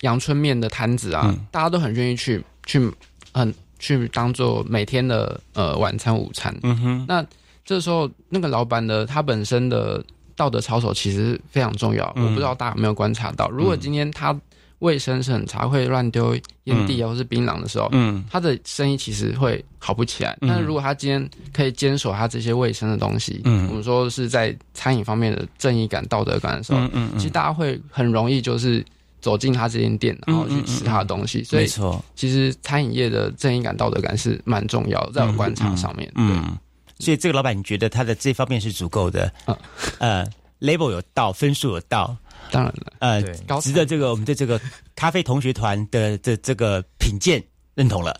[0.00, 1.46] 阳春面的摊子啊，嗯。
[1.50, 2.90] 大家都很愿意去去
[3.32, 6.54] 很去当做每天的呃晚餐午餐。
[6.62, 7.26] 嗯哼，那
[7.64, 10.00] 这时候那个老板的他本身的
[10.36, 12.12] 道德操守其实非常重要。
[12.14, 14.38] 嗯我不知道大家有没有观察到，如果今天他
[14.78, 20.36] 卫生是很差，会乱丢烟蒂啊，或是槟榔的时候，嗯他的生意其实会好不起来。
[20.40, 28.82] 嗯但是如果他今天可以坚守他这些卫生的东西，嗯我们说是在餐饮方面的正义感、道德感的时候，嗯嗯嗯其实大家会很容易就是
[29.20, 31.44] 走进他这间店，然后去吃他的东西。
[31.44, 36.10] 所以没错，其实餐饮业的正义感、道德感是蛮重要的，在我观察上面。
[36.16, 36.56] 嗯，
[36.98, 39.32] 所以这个老板你觉得他的这方面是足够的？
[39.46, 39.56] 嗯，
[39.98, 40.26] 呃
[40.60, 42.16] ，label 有到，分数有到，
[42.50, 44.60] 当然了，呃，高值得这个我们对这个
[44.94, 47.42] 咖啡同学团的这这个品鉴
[47.74, 48.18] 认同了。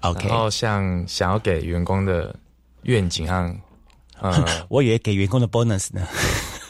[0.00, 2.34] OK，然后像想要给员工的
[2.84, 3.56] 愿景和
[4.20, 6.06] 呃， 我以为给员工的 bonus 呢，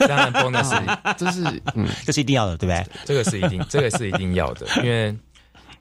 [0.08, 1.42] 当然 bonus 这是
[1.74, 2.86] 嗯， 这是一定要的，对不对？
[3.04, 5.14] 这个是一定，这个是一定要的，因为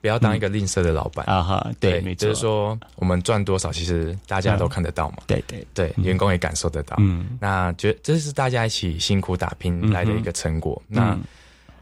[0.00, 1.26] 不要当一个吝啬的老板。
[1.26, 7.38] 啊哈，对，就是说我们赚多少，其实大家都看得到嘛，对对对，员工也感受得到，嗯。
[7.40, 11.18] 那觉这是大家一起辛苦打拼来的一个成果，那。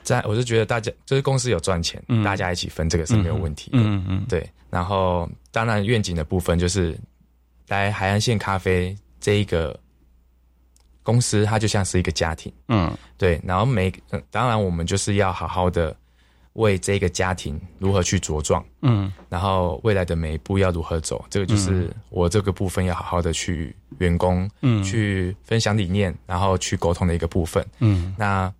[0.05, 2.25] 在我是觉得大家就是公司有赚钱，嗯。
[2.25, 3.77] 大家一起分，这个是没有问题的。
[3.79, 6.99] 嗯嗯，对，然后当然愿景的部分就是
[7.67, 9.79] 来海岸线咖啡这一个
[11.09, 12.53] 公司，它就像是一个家庭。
[12.69, 12.95] 嗯。
[13.17, 15.97] 对，然后每呃当然我们就是要好好的
[16.53, 19.11] 为这个家庭如何去茁壮，嗯。
[19.31, 24.85] 然后未来的每一步要如何走，这个就是我这个部分要好好的去员工，嗯。
[24.85, 27.65] 去分享理念，然后去沟通的一个部分。
[27.79, 28.15] 嗯。
[28.19, 28.53] 那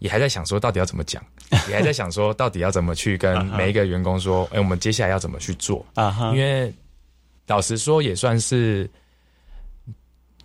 [0.00, 1.24] 也还在想说到底要怎么讲，
[1.70, 5.86] 也还在想说到底要怎么去跟 每一个员工说，哎、我们接下来要怎么去做？
[5.94, 6.72] 啊哈，因为
[7.46, 8.88] 老实说，也算是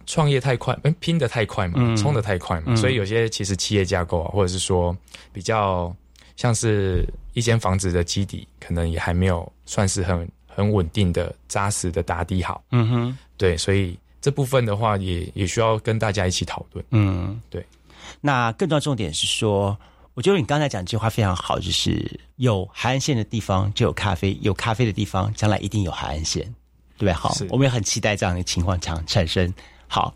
[0.08, 4.96] 创业太快，嗯，拼的太快嘛，嗯冲的太快嘛，嗯所以有些其实企业架构啊，或者是说
[5.32, 5.96] 比较
[6.38, 12.64] 像是一间房子的基底，可能也还没有算是很很稳定的、扎实的打底好。
[12.72, 16.84] 嗯哼，对，所以这部分的话也，也需要跟大家一起讨论。
[16.92, 17.64] 嗯，对。
[18.22, 19.78] 那更重要重点是说，
[20.14, 26.44] 我觉得你刚才讲这句话非常好，就是有海岸线的地方就有咖啡，有咖啡的地方将来一定有海岸线，
[26.98, 27.14] 对不对？
[27.14, 29.54] 好，我们也很期待这样的情况产产生。
[29.88, 30.14] 好，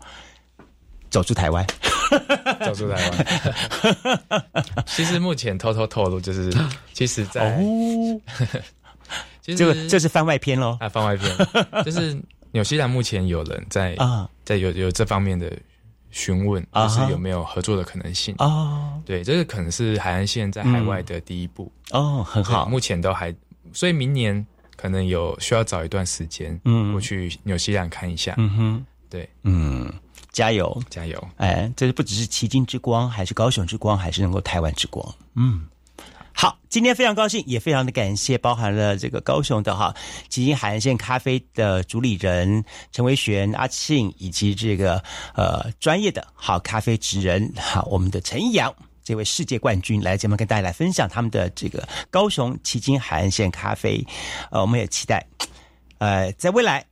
[1.10, 1.66] 走出台湾，
[2.64, 4.44] 走出台湾。
[4.86, 6.52] 其实目前偷偷透露，就是
[6.92, 8.20] 其实在，哦，
[9.40, 10.76] 其实这个这是番外篇喽。
[10.80, 11.36] 啊番外篇，
[11.84, 12.16] 就是
[12.52, 15.50] 纽西兰目前有人在啊在有有这方面的
[16.10, 18.34] 询问，就是有没有合作的可能性。
[18.38, 21.70] 哦对，这个可能是海岸线在海外的第一步。
[21.90, 23.34] 哦，很好，目前都还，
[23.72, 24.46] 所以明年
[24.76, 28.34] 可能有需要找一段时间，嗯我去纽西兰看一下。
[28.36, 29.92] 嗯哼，对，嗯，
[30.30, 31.22] 加油，加油！
[31.36, 35.14] 哎，这不只是奇经之光，还是高雄之光，还是能够台湾之光。
[35.34, 35.66] 嗯，
[36.32, 39.94] 好，今天非常高兴，也非常的感谢，包含了这个高雄的哈
[40.30, 44.96] 旗津海岸线咖啡的主理人陈维璇、阿庆，以及这个
[45.34, 48.74] 呃专业的好咖啡职人哈我们的陈义阳。
[49.04, 54.02] 这位世界冠军来节目跟大家来分享他们的这个高雄旗津海岸线咖啡，
[54.50, 55.26] 呃，我们也期待，
[55.98, 56.82] 呃，在未来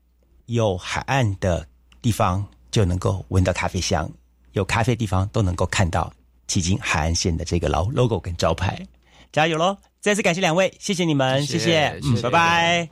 [0.46, 1.66] 有海岸的
[2.02, 4.10] 地方就能够闻到咖啡香，
[4.52, 6.12] 有咖啡地方都能够看到。
[6.48, 8.84] 迄今海岸线的这个老 logo 跟招牌，
[9.30, 9.76] 加油喽！
[10.00, 12.88] 再次感谢两位，谢谢你们，谢谢，拜拜。